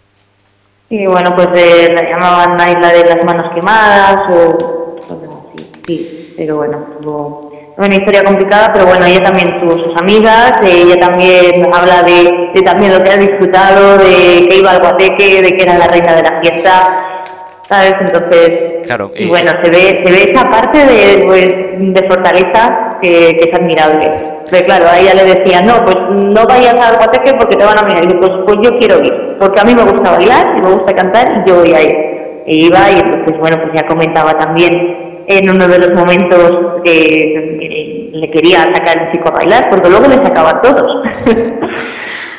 Y 0.89 1.05
bueno, 1.05 1.31
pues 1.35 1.47
eh, 1.55 1.93
la 1.93 2.09
llamaban 2.09 2.57
la 2.57 2.91
de 2.91 3.05
las 3.05 3.23
manos 3.25 3.53
quemadas 3.53 4.29
o 4.29 4.97
así. 4.99 5.67
Sí, 5.85 6.33
pero 6.37 6.57
bueno, 6.57 7.50
una 7.87 7.95
historia 7.95 8.23
complicada, 8.23 8.71
pero 8.73 8.85
bueno, 8.85 9.05
ella 9.05 9.23
también 9.23 9.59
tuvo 9.59 9.83
sus 9.83 9.95
amigas, 9.99 10.53
ella 10.63 10.99
también 10.99 11.67
habla 11.73 12.03
de, 12.03 12.51
de, 12.53 12.61
también 12.61 12.93
lo 12.93 13.03
que 13.03 13.11
ha 13.11 13.17
disfrutado, 13.17 13.97
de 13.97 14.47
que 14.47 14.57
iba 14.59 14.71
al 14.71 14.79
guateque, 14.79 15.41
de 15.41 15.57
que 15.57 15.63
era 15.63 15.77
la 15.77 15.87
reina 15.87 16.15
de 16.15 16.23
la 16.23 16.41
fiesta, 16.41 17.31
¿sabes? 17.67 17.95
Entonces, 18.01 18.85
claro, 18.85 19.11
y 19.15 19.27
bueno, 19.27 19.51
se 19.63 19.69
ve, 19.69 20.03
se 20.05 20.11
ve 20.11 20.31
esa 20.31 20.49
parte 20.49 20.85
de, 20.85 21.23
pues, 21.25 21.47
de 21.49 22.07
fortaleza 22.07 22.97
que, 23.01 23.37
que 23.37 23.49
es 23.49 23.59
admirable. 23.59 24.31
Pero 24.49 24.65
claro, 24.65 24.87
a 24.89 24.99
ella 24.99 25.13
le 25.13 25.25
decía, 25.25 25.61
no, 25.61 25.85
pues 25.85 25.97
no 26.09 26.45
vayas 26.45 26.75
al 26.75 26.97
guateque 26.97 27.33
porque 27.35 27.55
te 27.55 27.65
van 27.65 27.77
a 27.77 27.83
mirar. 27.83 28.03
Y 28.03 28.13
yo, 28.13 28.19
pues, 28.19 28.31
pues 28.45 28.57
yo 28.63 28.77
quiero 28.77 28.99
ir, 28.99 29.37
porque 29.39 29.59
a 29.59 29.63
mí 29.63 29.73
me 29.73 29.83
gusta 29.83 30.11
bailar 30.11 30.55
y 30.57 30.61
me 30.61 30.71
gusta 30.71 30.93
cantar 30.93 31.41
y 31.45 31.49
yo 31.49 31.59
voy 31.59 31.73
a 31.73 31.81
ir. 31.81 32.11
E 32.45 32.55
iba 32.55 32.91
y 32.91 32.99
entonces, 32.99 33.37
bueno, 33.39 33.57
pues 33.61 33.71
ya 33.75 33.87
comentaba 33.87 34.33
también 34.37 35.10
en 35.27 35.49
uno 35.49 35.67
de 35.67 35.79
los 35.79 35.93
momentos 35.93 36.81
que, 36.83 38.09
le 38.13 38.29
quería 38.29 38.59
sacar 38.61 38.97
el 38.97 39.11
chico 39.11 39.29
a 39.29 39.31
bailar, 39.31 39.69
porque 39.69 39.89
luego 39.89 40.07
le 40.07 40.15
sacaba 40.17 40.49
a 40.51 40.61
todos. 40.61 41.03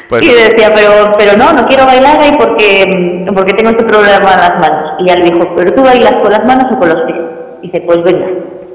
Pues 0.09 0.25
y 0.25 0.29
decía, 0.29 0.71
pero, 0.75 1.11
pero 1.17 1.39
no, 1.39 1.55
no 1.55 1.65
quiero 1.65 1.87
bailar 1.87 2.21
ahí 2.21 2.37
porque, 2.39 3.25
porque 3.35 3.55
tengo 3.55 3.71
este 3.71 3.85
problema 3.85 4.35
en 4.35 4.41
las 4.41 4.61
manos. 4.61 4.91
Y 4.99 5.07
ya 5.07 5.15
le 5.15 5.31
dijo, 5.31 5.55
¿pero 5.57 5.73
tú 5.73 5.83
bailas 5.83 6.17
con 6.21 6.31
las 6.31 6.45
manos 6.45 6.67
o 6.71 6.79
con 6.79 6.91
los 6.91 7.07
pies? 7.07 7.19
Y 7.63 7.67
dice, 7.69 7.81
pues 7.81 8.03
venga. 8.03 8.27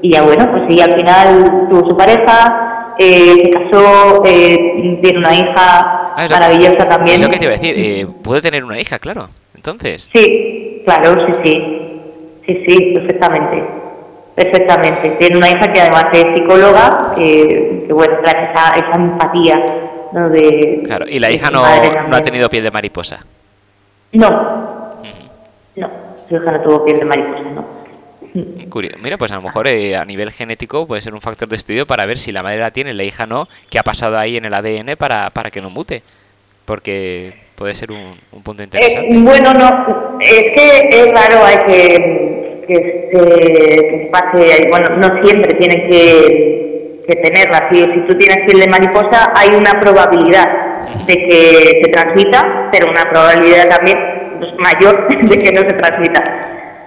Y 0.02 0.14
ya 0.14 0.22
bueno, 0.22 0.50
pues 0.50 0.64
sí, 0.68 0.80
al 0.80 0.94
final 0.96 1.68
tuvo 1.70 1.90
su 1.90 1.96
pareja, 1.96 2.94
eh, 2.98 3.34
se 3.40 3.50
casó, 3.50 4.22
eh, 4.24 4.98
tiene 5.00 5.18
una 5.18 5.32
hija 5.32 6.12
ah, 6.16 6.26
maravillosa 6.28 6.88
también. 6.88 7.16
Es 7.16 7.22
lo 7.22 7.28
que 7.28 7.38
te 7.38 7.44
iba 7.44 7.54
a 7.54 7.56
decir, 7.56 7.74
eh, 7.76 8.06
puede 8.24 8.42
tener 8.42 8.64
una 8.64 8.80
hija, 8.80 8.98
claro, 8.98 9.28
entonces. 9.54 10.10
Sí, 10.12 10.82
claro, 10.84 11.24
sí, 11.24 11.34
sí. 11.44 11.78
Sí, 12.46 12.64
sí, 12.66 12.92
perfectamente. 12.94 13.62
Perfectamente. 14.38 15.10
Tiene 15.18 15.36
una 15.36 15.48
hija 15.48 15.72
que 15.72 15.80
además 15.80 16.04
es 16.12 16.24
psicóloga, 16.34 17.12
que, 17.16 17.84
que 17.86 17.92
bueno, 17.92 18.14
esa, 18.22 18.70
esa 18.70 18.94
empatía 18.94 19.64
¿no? 20.12 20.30
De, 20.30 20.82
claro, 20.84 21.06
y 21.08 21.18
la 21.18 21.30
hija 21.30 21.50
no, 21.50 21.62
no, 22.08 22.16
ha 22.16 22.22
tenido 22.22 22.48
piel 22.48 22.62
de 22.62 22.70
mariposa. 22.70 23.18
No, 24.12 24.30
no, 25.76 25.90
su 26.28 26.36
hija 26.36 26.52
no 26.52 26.60
tuvo 26.60 26.84
piel 26.84 27.00
de 27.00 27.04
mariposa, 27.04 27.50
no. 27.54 27.78
Curioso. 28.70 28.96
Mira, 29.02 29.18
pues 29.18 29.32
a 29.32 29.36
lo 29.36 29.42
mejor 29.42 29.66
eh, 29.66 29.96
a 29.96 30.04
nivel 30.04 30.30
genético 30.30 30.86
puede 30.86 31.00
ser 31.00 31.14
un 31.14 31.20
factor 31.20 31.48
de 31.48 31.56
estudio 31.56 31.86
para 31.86 32.06
ver 32.06 32.18
si 32.18 32.30
la 32.30 32.42
madre 32.42 32.60
la 32.60 32.70
tiene, 32.70 32.94
la 32.94 33.02
hija 33.02 33.26
no, 33.26 33.48
qué 33.70 33.78
ha 33.78 33.82
pasado 33.82 34.18
ahí 34.18 34.36
en 34.36 34.44
el 34.44 34.54
ADN 34.54 34.96
para, 34.96 35.30
para 35.30 35.50
que 35.50 35.60
no 35.60 35.70
mute. 35.70 36.02
Porque 36.64 37.32
puede 37.56 37.74
ser 37.74 37.90
un, 37.90 38.14
un 38.30 38.42
punto 38.42 38.62
interesante. 38.62 39.08
Eh, 39.10 39.18
bueno, 39.18 39.54
no, 39.54 40.18
es 40.20 40.42
que 40.54 40.88
es 40.90 41.10
raro, 41.12 41.44
hay 41.44 41.56
que, 41.66 42.27
que, 42.68 43.08
que 43.10 44.08
pase, 44.12 44.68
bueno, 44.70 44.96
no 44.96 45.24
siempre 45.24 45.54
tiene 45.54 45.88
que 45.88 46.58
que 47.08 47.16
tenerla. 47.16 47.68
Si, 47.72 47.80
si 47.80 48.00
tú 48.06 48.18
tienes 48.18 48.44
piel 48.46 48.60
de 48.60 48.68
mariposa, 48.68 49.32
hay 49.34 49.48
una 49.56 49.80
probabilidad 49.80 50.44
de 51.06 51.14
que 51.14 51.80
se 51.82 51.90
transmita, 51.90 52.68
pero 52.70 52.90
una 52.90 53.10
probabilidad 53.10 53.68
también 53.68 53.96
mayor 54.58 55.08
de 55.28 55.42
que 55.42 55.52
no 55.52 55.60
se 55.60 55.74
transmita. 55.74 56.22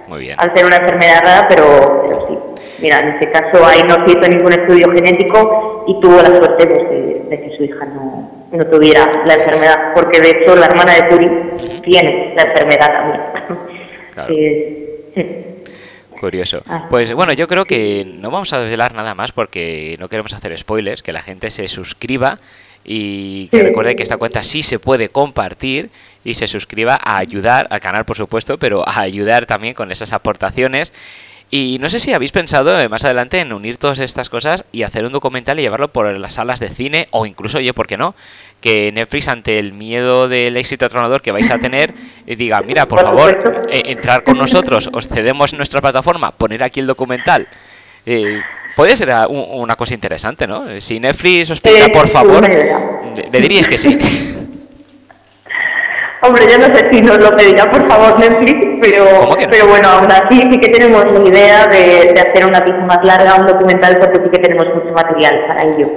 Muy 0.06 0.20
bien. 0.20 0.36
Al 0.38 0.54
ser 0.54 0.64
una 0.64 0.76
enfermedad 0.76 1.20
rara, 1.24 1.48
pero, 1.48 2.02
pero 2.04 2.26
sí. 2.28 2.38
Mira, 2.82 3.00
en 3.00 3.08
este 3.10 3.30
caso 3.30 3.66
ahí 3.66 3.80
no 3.88 3.94
se 4.06 4.12
hizo 4.12 4.28
ningún 4.28 4.52
estudio 4.52 4.92
genético 4.92 5.84
y 5.88 6.00
tuvo 6.00 6.16
la 6.16 6.26
suerte 6.26 6.66
de, 6.66 7.40
que 7.40 7.56
su 7.56 7.64
hija 7.64 7.84
no, 7.86 8.30
no, 8.50 8.66
tuviera 8.66 9.10
la 9.24 9.34
enfermedad, 9.34 9.92
porque 9.94 10.20
de 10.20 10.30
hecho 10.30 10.56
la 10.56 10.66
hermana 10.66 10.92
de 10.94 11.02
Turi 11.08 11.80
tiene 11.82 12.34
la 12.36 12.42
enfermedad 12.42 12.92
también. 12.92 13.20
Claro. 14.12 14.34
Curioso. 16.22 16.62
Ah. 16.68 16.86
Pues 16.88 17.12
bueno, 17.12 17.32
yo 17.32 17.48
creo 17.48 17.64
que 17.64 18.06
no 18.06 18.30
vamos 18.30 18.52
a 18.52 18.60
desvelar 18.60 18.94
nada 18.94 19.12
más 19.12 19.32
porque 19.32 19.96
no 19.98 20.08
queremos 20.08 20.32
hacer 20.32 20.56
spoilers, 20.56 21.02
que 21.02 21.12
la 21.12 21.20
gente 21.20 21.50
se 21.50 21.66
suscriba 21.66 22.38
y 22.84 23.48
que 23.48 23.60
recuerde 23.60 23.96
que 23.96 24.04
esta 24.04 24.18
cuenta 24.18 24.44
sí 24.44 24.62
se 24.62 24.78
puede 24.78 25.08
compartir 25.08 25.90
y 26.22 26.34
se 26.34 26.46
suscriba 26.46 26.96
a 27.02 27.16
ayudar 27.16 27.66
al 27.72 27.80
canal, 27.80 28.04
por 28.04 28.16
supuesto, 28.16 28.56
pero 28.56 28.88
a 28.88 29.00
ayudar 29.00 29.46
también 29.46 29.74
con 29.74 29.90
esas 29.90 30.12
aportaciones 30.12 30.92
y 31.54 31.76
no 31.80 31.90
sé 31.90 32.00
si 32.00 32.14
habéis 32.14 32.32
pensado 32.32 32.80
eh, 32.80 32.88
más 32.88 33.04
adelante 33.04 33.38
en 33.38 33.52
unir 33.52 33.76
todas 33.76 33.98
estas 33.98 34.30
cosas 34.30 34.64
y 34.72 34.84
hacer 34.84 35.04
un 35.04 35.12
documental 35.12 35.58
y 35.58 35.62
llevarlo 35.62 35.92
por 35.92 36.16
las 36.18 36.34
salas 36.34 36.60
de 36.60 36.70
cine 36.70 37.08
o 37.10 37.26
incluso, 37.26 37.58
oye, 37.58 37.74
¿por 37.74 37.86
qué 37.86 37.98
no? 37.98 38.14
Que 38.62 38.90
Netflix, 38.90 39.28
ante 39.28 39.58
el 39.58 39.72
miedo 39.72 40.28
del 40.28 40.56
éxito 40.56 40.86
atronador 40.86 41.20
que 41.20 41.30
vais 41.30 41.50
a 41.50 41.58
tener, 41.58 41.92
eh, 42.26 42.36
diga, 42.36 42.62
mira, 42.62 42.88
por 42.88 43.02
favor, 43.02 43.66
eh, 43.70 43.82
entrar 43.84 44.24
con 44.24 44.38
nosotros, 44.38 44.88
os 44.94 45.08
cedemos 45.08 45.52
nuestra 45.52 45.82
plataforma, 45.82 46.32
poner 46.32 46.62
aquí 46.62 46.80
el 46.80 46.86
documental. 46.86 47.46
puede 48.74 48.96
ser 48.96 49.14
una 49.28 49.76
cosa 49.76 49.92
interesante, 49.92 50.46
¿no? 50.46 50.64
Si 50.80 51.00
Netflix 51.00 51.50
os 51.50 51.60
pide, 51.60 51.90
por 51.90 52.08
favor, 52.08 52.48
le 52.48 53.40
diríais 53.42 53.68
que 53.68 53.76
sí. 53.76 53.90
Hombre, 56.24 56.44
yo 56.48 56.56
no 56.56 56.72
sé 56.72 56.86
si 56.92 57.00
nos 57.00 57.18
lo 57.18 57.30
pediría 57.32 57.64
por 57.64 57.82
favor 57.88 58.16
Netflix, 58.20 58.78
pero, 58.80 59.04
pero 59.50 59.66
bueno, 59.66 59.88
aún 59.88 60.06
así 60.06 60.40
sí 60.40 60.60
que 60.60 60.70
tenemos 60.70 61.04
la 61.12 61.28
idea 61.28 61.66
de, 61.66 62.14
hacer 62.16 62.46
una 62.46 62.64
pieza 62.64 62.78
más 62.86 63.00
larga, 63.02 63.40
un 63.40 63.46
documental, 63.48 63.98
porque 63.98 64.20
sí 64.22 64.30
que 64.30 64.38
tenemos 64.38 64.66
mucho 64.72 64.92
material 64.94 65.46
para 65.48 65.62
ello. 65.64 65.88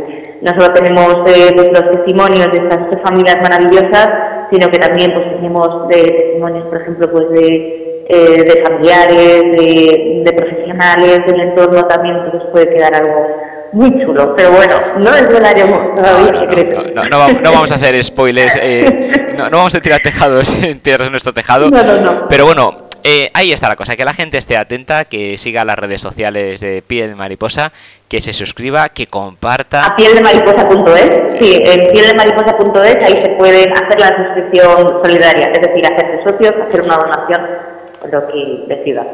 No 0.42 0.50
solo 0.60 0.74
tenemos 0.74 1.22
eh, 1.28 1.52
pues, 1.56 1.70
los 1.70 1.92
testimonios 1.92 2.52
de 2.52 2.58
estas 2.58 2.80
familias 3.04 3.38
maravillosas, 3.40 4.10
sino 4.52 4.68
que 4.72 4.80
también 4.80 5.14
pues 5.14 5.30
tenemos 5.36 5.88
de 5.90 6.02
testimonios, 6.02 6.66
por 6.70 6.82
ejemplo, 6.82 7.12
pues 7.12 7.30
de, 7.30 8.06
eh, 8.10 8.44
de 8.44 8.64
familiares, 8.64 9.44
de, 9.54 10.22
de 10.26 10.34
profesionales 10.34 11.20
del 11.28 11.40
entorno 11.40 11.84
también, 11.86 12.16
entonces 12.16 12.50
puede 12.52 12.70
quedar 12.70 12.96
algo 12.96 13.28
muy 13.76 13.92
chulo, 14.02 14.34
pero 14.38 14.52
bueno, 14.52 14.76
no 15.00 15.12
desvelaremos 15.12 15.96
todavía 15.96 16.32
no. 16.94 17.04
No, 17.04 17.10
no, 17.10 17.42
no, 17.42 17.52
vamos 17.52 17.72
a 17.74 17.76
hacer 17.76 18.02
spoilers, 18.02 18.58
eh, 18.62 19.36
no, 19.38 19.50
vamos 19.50 19.76
a 19.76 19.82
tirar 19.82 20.02
tejados 20.02 20.56
en 20.64 20.80
piedras 20.80 21.08
en 21.08 21.12
nuestro 21.12 21.34
tejado, 21.34 21.70
pero 22.30 22.46
bueno, 22.46 22.86
eh, 23.04 23.30
ahí 23.34 23.52
está 23.52 23.68
la 23.68 23.76
cosa, 23.76 23.98
que 23.98 24.06
la 24.06 24.14
gente 24.14 24.38
esté 24.38 24.56
atenta, 24.56 25.04
que 25.04 25.38
siga 25.38 25.66
las 25.66 25.78
redes 25.78 26.00
sociales 26.00 26.62
de 26.62 26.82
Piel 26.82 27.10
de 27.10 27.16
Mariposa, 27.16 27.74
que 28.08 28.22
se 28.22 28.32
suscriba, 28.32 28.88
que 28.90 29.08
comparta. 29.08 29.88
A 29.88 29.96
pieldemariposa.es, 29.98 31.40
sí, 31.42 31.62
en 31.62 31.92
pieldemariposa.es 31.92 32.96
ahí 33.04 33.24
se 33.24 33.30
puede 33.38 33.64
hacer 33.64 34.00
la 34.00 34.08
suscripción 34.08 35.02
solidaria, 35.04 35.52
es 35.54 35.62
decir, 35.62 35.86
hacerse 35.86 36.24
socios, 36.24 36.56
hacer 36.66 36.82
una 36.82 36.96
donación 36.96 37.75
lo 38.12 38.28
que 38.28 38.66
decida. 38.68 39.06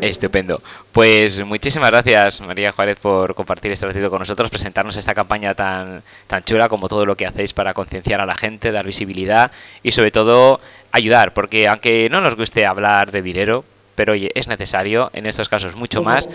Estupendo. 0.00 0.60
Pues 0.92 1.44
muchísimas 1.44 1.90
gracias, 1.90 2.40
María 2.40 2.72
Juárez, 2.72 2.98
por 3.00 3.34
compartir 3.34 3.72
este 3.72 3.86
ratito 3.86 4.10
con 4.10 4.18
nosotros, 4.18 4.50
presentarnos 4.50 4.96
esta 4.96 5.14
campaña 5.14 5.54
tan, 5.54 6.02
tan 6.26 6.44
chula 6.44 6.68
como 6.68 6.88
todo 6.88 7.06
lo 7.06 7.16
que 7.16 7.26
hacéis 7.26 7.52
para 7.52 7.74
concienciar 7.74 8.20
a 8.20 8.26
la 8.26 8.34
gente, 8.34 8.72
dar 8.72 8.84
visibilidad 8.84 9.50
y 9.82 9.92
sobre 9.92 10.10
todo 10.10 10.60
ayudar, 10.90 11.32
porque 11.32 11.68
aunque 11.68 12.08
no 12.10 12.20
nos 12.20 12.36
guste 12.36 12.66
hablar 12.66 13.10
de 13.10 13.22
dinero, 13.22 13.64
pero 13.94 14.12
oye, 14.12 14.30
es 14.34 14.48
necesario, 14.48 15.10
en 15.12 15.26
estos 15.26 15.48
casos 15.48 15.76
mucho 15.76 16.02
más, 16.02 16.28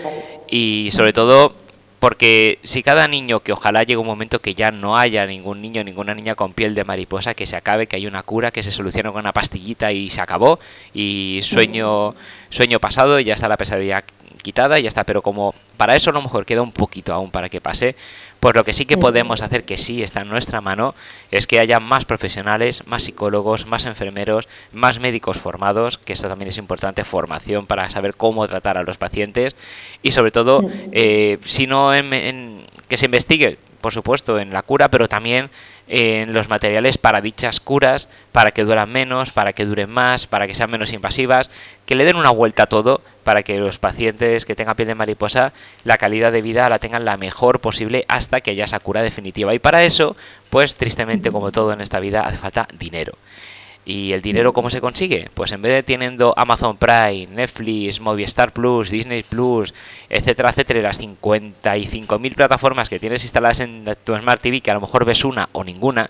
y 0.48 0.90
sobre 0.92 1.12
todo 1.12 1.54
porque 1.98 2.58
si 2.62 2.82
cada 2.82 3.08
niño, 3.08 3.40
que 3.40 3.52
ojalá 3.52 3.82
llegue 3.82 3.96
un 3.96 4.06
momento 4.06 4.40
que 4.40 4.54
ya 4.54 4.70
no 4.70 4.96
haya 4.96 5.26
ningún 5.26 5.60
niño, 5.60 5.82
ninguna 5.82 6.14
niña 6.14 6.34
con 6.34 6.52
piel 6.52 6.74
de 6.74 6.84
mariposa, 6.84 7.34
que 7.34 7.46
se 7.46 7.56
acabe, 7.56 7.86
que 7.86 7.96
hay 7.96 8.06
una 8.06 8.22
cura, 8.22 8.50
que 8.50 8.62
se 8.62 8.70
solucione 8.70 9.10
con 9.10 9.20
una 9.20 9.32
pastillita 9.32 9.92
y 9.92 10.08
se 10.10 10.20
acabó, 10.20 10.60
y 10.94 11.40
sueño, 11.42 12.14
sueño 12.50 12.78
pasado, 12.80 13.18
ya 13.20 13.34
está 13.34 13.48
la 13.48 13.56
pesadilla 13.56 14.04
quitada 14.42 14.78
y 14.78 14.82
ya 14.84 14.88
está. 14.88 15.04
Pero 15.04 15.22
como 15.22 15.54
para 15.76 15.96
eso 15.96 16.10
a 16.10 16.12
lo 16.12 16.22
mejor 16.22 16.46
queda 16.46 16.62
un 16.62 16.72
poquito 16.72 17.12
aún 17.12 17.30
para 17.30 17.48
que 17.48 17.60
pase, 17.60 17.96
pues 18.40 18.54
lo 18.54 18.64
que 18.64 18.72
sí 18.72 18.86
que 18.86 18.96
podemos 18.96 19.42
hacer, 19.42 19.64
que 19.64 19.76
sí 19.76 20.02
está 20.02 20.22
en 20.22 20.28
nuestra 20.28 20.60
mano, 20.60 20.94
es 21.30 21.46
que 21.46 21.58
haya 21.58 21.80
más 21.80 22.04
profesionales, 22.04 22.86
más 22.86 23.02
psicólogos, 23.02 23.66
más 23.66 23.84
enfermeros, 23.84 24.48
más 24.72 25.00
médicos 25.00 25.38
formados, 25.38 25.98
que 25.98 26.12
esto 26.12 26.28
también 26.28 26.48
es 26.48 26.58
importante, 26.58 27.04
formación 27.04 27.66
para 27.66 27.90
saber 27.90 28.14
cómo 28.14 28.46
tratar 28.46 28.78
a 28.78 28.84
los 28.84 28.98
pacientes 28.98 29.56
y 30.02 30.12
sobre 30.12 30.30
todo, 30.30 30.62
eh, 30.92 31.38
si 31.44 31.66
no 31.66 31.94
en, 31.94 32.66
que 32.88 32.96
se 32.96 33.06
investigue, 33.06 33.58
por 33.80 33.92
supuesto, 33.92 34.38
en 34.38 34.52
la 34.52 34.62
cura, 34.62 34.90
pero 34.90 35.08
también 35.08 35.50
en 35.86 36.32
los 36.32 36.48
materiales 36.48 36.98
para 36.98 37.20
dichas 37.20 37.60
curas, 37.60 38.08
para 38.32 38.50
que 38.50 38.64
duran 38.64 38.90
menos, 38.90 39.32
para 39.32 39.52
que 39.52 39.64
duren 39.64 39.90
más, 39.90 40.26
para 40.26 40.46
que 40.46 40.54
sean 40.54 40.70
menos 40.70 40.92
invasivas, 40.92 41.50
que 41.86 41.94
le 41.94 42.04
den 42.04 42.16
una 42.16 42.30
vuelta 42.30 42.64
a 42.64 42.66
todo 42.66 43.00
para 43.28 43.42
que 43.42 43.58
los 43.58 43.78
pacientes 43.78 44.46
que 44.46 44.54
tengan 44.54 44.74
piel 44.74 44.88
de 44.88 44.94
mariposa 44.94 45.52
la 45.84 45.98
calidad 45.98 46.32
de 46.32 46.40
vida 46.40 46.66
la 46.70 46.78
tengan 46.78 47.04
la 47.04 47.18
mejor 47.18 47.60
posible 47.60 48.06
hasta 48.08 48.40
que 48.40 48.52
haya 48.52 48.64
esa 48.64 48.80
cura 48.80 49.02
definitiva. 49.02 49.52
Y 49.52 49.58
para 49.58 49.84
eso, 49.84 50.16
pues 50.48 50.76
tristemente 50.76 51.30
como 51.30 51.52
todo 51.52 51.74
en 51.74 51.82
esta 51.82 52.00
vida, 52.00 52.22
hace 52.22 52.38
falta 52.38 52.66
dinero. 52.78 53.12
¿Y 53.84 54.14
el 54.14 54.22
dinero 54.22 54.54
cómo 54.54 54.70
se 54.70 54.80
consigue? 54.80 55.28
Pues 55.34 55.52
en 55.52 55.60
vez 55.60 55.72
de 55.72 55.82
teniendo 55.82 56.32
Amazon 56.38 56.78
Prime, 56.78 57.26
Netflix, 57.26 58.00
Movistar 58.00 58.54
Plus, 58.54 58.88
Disney 58.88 59.22
Plus, 59.22 59.74
etcétera, 60.08 60.48
etcétera, 60.48 60.80
las 60.80 60.98
55.000 60.98 62.34
plataformas 62.34 62.88
que 62.88 62.98
tienes 62.98 63.24
instaladas 63.24 63.60
en 63.60 63.94
tu 64.04 64.16
Smart 64.16 64.40
TV, 64.40 64.62
que 64.62 64.70
a 64.70 64.74
lo 64.74 64.80
mejor 64.80 65.04
ves 65.04 65.26
una 65.26 65.50
o 65.52 65.64
ninguna, 65.64 66.08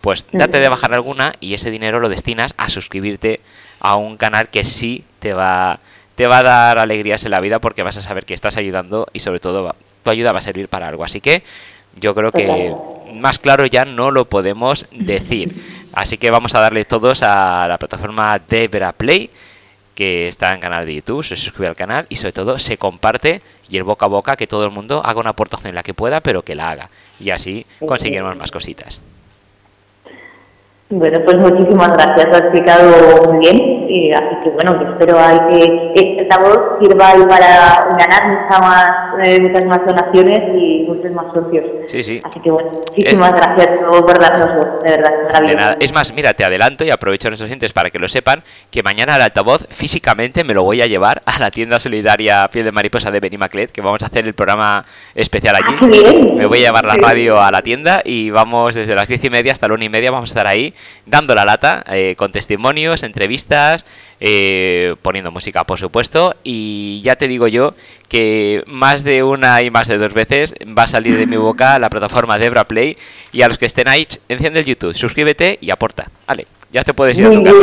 pues 0.00 0.26
date 0.32 0.58
de 0.58 0.68
bajar 0.68 0.94
alguna 0.94 1.32
y 1.38 1.54
ese 1.54 1.70
dinero 1.70 2.00
lo 2.00 2.08
destinas 2.08 2.54
a 2.56 2.68
suscribirte 2.70 3.40
a 3.78 3.94
un 3.94 4.16
canal 4.16 4.48
que 4.48 4.64
sí 4.64 5.04
te 5.18 5.32
va, 5.32 5.78
te 6.16 6.26
va 6.26 6.38
a 6.38 6.42
dar 6.42 6.78
alegrías 6.78 7.24
en 7.24 7.30
la 7.30 7.40
vida 7.40 7.60
porque 7.60 7.82
vas 7.82 7.96
a 7.98 8.02
saber 8.02 8.24
que 8.24 8.34
estás 8.34 8.56
ayudando 8.56 9.06
y 9.12 9.20
sobre 9.20 9.38
todo 9.38 9.76
tu 10.02 10.10
ayuda 10.10 10.32
va 10.32 10.40
a 10.40 10.42
servir 10.42 10.68
para 10.68 10.88
algo. 10.88 11.04
Así 11.04 11.20
que 11.20 11.42
yo 12.00 12.14
creo 12.14 12.32
que 12.32 12.74
más 13.14 13.38
claro 13.38 13.66
ya 13.66 13.84
no 13.84 14.10
lo 14.10 14.24
podemos 14.24 14.88
decir. 14.90 15.54
Así 15.92 16.18
que 16.18 16.30
vamos 16.30 16.54
a 16.54 16.60
darle 16.60 16.84
todos 16.84 17.22
a 17.22 17.66
la 17.68 17.78
plataforma 17.78 18.38
Debra 18.38 18.92
Play 18.92 19.30
que 19.94 20.28
está 20.28 20.52
en 20.52 20.60
canal 20.60 20.84
de 20.84 20.94
YouTube, 20.94 21.24
se 21.24 21.36
suscribe 21.36 21.68
al 21.68 21.74
canal 21.74 22.04
y 22.10 22.16
sobre 22.16 22.32
todo 22.32 22.58
se 22.58 22.76
comparte 22.76 23.40
y 23.70 23.78
el 23.78 23.82
boca 23.82 24.04
a 24.04 24.08
boca 24.08 24.36
que 24.36 24.46
todo 24.46 24.66
el 24.66 24.70
mundo 24.70 25.00
haga 25.04 25.20
una 25.20 25.30
aportación 25.30 25.70
en 25.70 25.74
la 25.74 25.82
que 25.82 25.94
pueda, 25.94 26.20
pero 26.20 26.42
que 26.42 26.54
la 26.54 26.70
haga. 26.70 26.90
Y 27.18 27.30
así 27.30 27.64
conseguiremos 27.80 28.36
más 28.36 28.50
cositas. 28.50 29.00
Bueno, 30.88 31.18
pues 31.24 31.36
muchísimas 31.38 31.88
gracias, 31.88 32.26
lo 32.26 32.34
has 32.34 32.40
explicado 32.42 33.22
muy 33.24 33.38
bien. 33.40 33.86
Y 33.88 34.12
así 34.12 34.36
que 34.44 34.50
bueno, 34.50 34.92
espero 34.92 35.18
que 35.48 36.16
esta 36.20 36.38
voz 36.38 36.78
sirva 36.80 37.12
para 37.28 37.96
ganar 37.98 38.26
muchas 38.28 38.60
más, 38.60 38.88
eh, 39.24 39.40
muchas 39.40 39.64
más 39.64 39.80
donaciones 39.84 40.42
y 40.54 40.84
muchos 40.86 41.10
más 41.10 41.26
socios. 41.34 41.64
Sí, 41.86 42.04
sí. 42.04 42.20
Así 42.22 42.38
que 42.38 42.50
bueno, 42.52 42.70
muchísimas 42.70 43.30
eh, 43.30 43.34
gracias 43.36 43.68
por 43.84 44.18
darnos 44.20 44.54
voz, 44.54 44.82
de 44.84 44.90
verdad. 44.96 45.40
De 45.44 45.54
nada. 45.56 45.76
Es 45.80 45.92
más, 45.92 46.12
mira, 46.14 46.34
te 46.34 46.44
adelanto 46.44 46.84
y 46.84 46.90
aprovecho 46.90 47.26
a 47.26 47.30
nuestros 47.30 47.48
oyentes 47.48 47.72
para 47.72 47.90
que 47.90 47.98
lo 47.98 48.06
sepan, 48.06 48.44
que 48.70 48.84
mañana 48.84 49.16
el 49.16 49.22
altavoz 49.22 49.66
físicamente 49.68 50.44
me 50.44 50.54
lo 50.54 50.62
voy 50.62 50.82
a 50.82 50.86
llevar 50.86 51.22
a 51.26 51.40
la 51.40 51.50
tienda 51.50 51.80
solidaria 51.80 52.48
Piel 52.52 52.64
de 52.64 52.70
Mariposa 52.70 53.10
de 53.10 53.18
Benimaclet, 53.18 53.72
que 53.72 53.80
vamos 53.80 54.02
a 54.02 54.06
hacer 54.06 54.24
el 54.24 54.34
programa 54.34 54.84
especial 55.16 55.56
allí. 55.56 55.76
Ah, 55.80 56.34
me 56.36 56.46
voy 56.46 56.58
a 56.58 56.66
llevar 56.66 56.84
la 56.84 56.94
radio 56.94 57.42
a 57.42 57.50
la 57.50 57.62
tienda 57.62 58.02
y 58.04 58.30
vamos 58.30 58.76
desde 58.76 58.94
las 58.94 59.08
diez 59.08 59.24
y 59.24 59.30
media 59.30 59.50
hasta 59.50 59.66
la 59.66 59.74
una 59.74 59.84
y 59.84 59.88
media, 59.88 60.12
vamos 60.12 60.30
a 60.30 60.32
estar 60.32 60.46
ahí 60.46 60.74
dando 61.06 61.34
la 61.34 61.44
lata, 61.44 61.84
eh, 61.88 62.14
con 62.16 62.32
testimonios, 62.32 63.02
entrevistas, 63.02 63.84
eh, 64.20 64.94
poniendo 65.02 65.30
música, 65.30 65.64
por 65.64 65.78
supuesto. 65.78 66.34
Y 66.42 67.00
ya 67.04 67.16
te 67.16 67.28
digo 67.28 67.48
yo 67.48 67.74
que 68.08 68.62
más 68.66 69.04
de 69.04 69.22
una 69.22 69.62
y 69.62 69.70
más 69.70 69.88
de 69.88 69.98
dos 69.98 70.12
veces 70.12 70.54
va 70.76 70.84
a 70.84 70.88
salir 70.88 71.16
de 71.16 71.26
mi 71.26 71.36
boca 71.36 71.78
la 71.78 71.90
plataforma 71.90 72.38
Debra 72.38 72.64
Play. 72.64 72.96
Y 73.32 73.42
a 73.42 73.48
los 73.48 73.58
que 73.58 73.66
estén 73.66 73.88
ahí, 73.88 74.06
enciende 74.28 74.60
el 74.60 74.66
YouTube, 74.66 74.94
suscríbete 74.94 75.58
y 75.60 75.70
aporta. 75.70 76.10
Vale. 76.26 76.46
Ya 76.72 76.82
te 76.82 76.92
puedes 76.92 77.18
ir 77.18 77.26
a 77.26 77.30
tu 77.30 77.42
casa. 77.42 77.56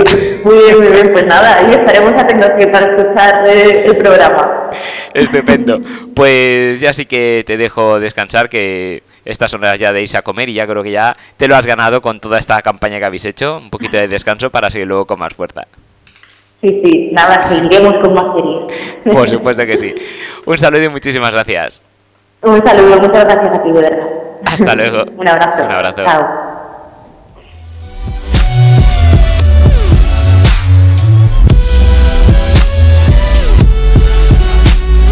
Muy 0.46 0.58
bien, 0.58 0.80
muy 0.80 0.88
bien. 0.88 1.12
Pues 1.12 1.28
nada, 1.28 1.60
ahí 1.60 1.74
estaremos 1.74 2.14
atentos 2.14 2.50
para 2.72 2.96
escuchar 2.96 3.48
eh, 3.48 3.86
el 3.86 3.98
programa. 3.98 4.72
Estupendo. 5.14 5.82
Pues 6.16 6.80
ya 6.80 6.94
sí 6.94 7.08
que 7.08 7.44
te 7.46 7.58
dejo 7.58 8.00
descansar, 8.00 8.48
que 8.48 9.02
estas 9.26 9.52
son 9.52 9.64
horas 9.64 9.80
ya 9.80 9.94
de 9.94 10.02
irse 10.02 10.18
a 10.18 10.22
comer 10.22 10.50
y 10.50 10.54
ya 10.54 10.68
creo 10.68 10.84
que 10.84 10.92
ya 10.92 11.16
te 11.38 11.48
lo 11.48 11.56
has 11.56 11.66
ganado 11.66 12.02
con 12.02 12.20
toda 12.20 12.40
esta 12.40 12.62
campaña 12.62 13.00
que 13.00 13.06
habéis 13.06 13.26
hecho. 13.26 13.58
Un 13.58 13.70
poquito 13.70 13.98
de 13.98 14.08
descanso 14.08 14.50
para 14.50 14.70
seguir 14.70 14.88
luego 14.88 15.06
con 15.06 15.20
más 15.20 15.34
fuerza. 15.34 15.66
Sí, 16.62 16.82
sí, 16.84 17.10
nada, 17.12 17.46
seguiremos 17.46 17.94
con 18.02 18.14
más 18.14 18.26
series. 18.38 19.14
Por 19.14 19.30
supuesto 19.30 19.66
que 19.66 19.78
sí. 19.78 19.94
Un 20.46 20.58
saludo 20.58 20.84
y 20.84 20.90
muchísimas 20.90 21.32
gracias. 21.32 21.82
Un 22.42 22.66
saludo, 22.66 22.98
muchas 22.98 23.26
gracias 23.26 23.58
a 23.58 23.64
ti, 23.64 23.72
de 23.72 23.82
verdad. 23.82 24.10
Hasta 24.46 24.76
luego. 24.76 25.04
Un 25.18 25.28
abrazo. 25.28 25.64
Un 25.64 25.72
abrazo. 25.72 26.06
Chao. 26.06 26.53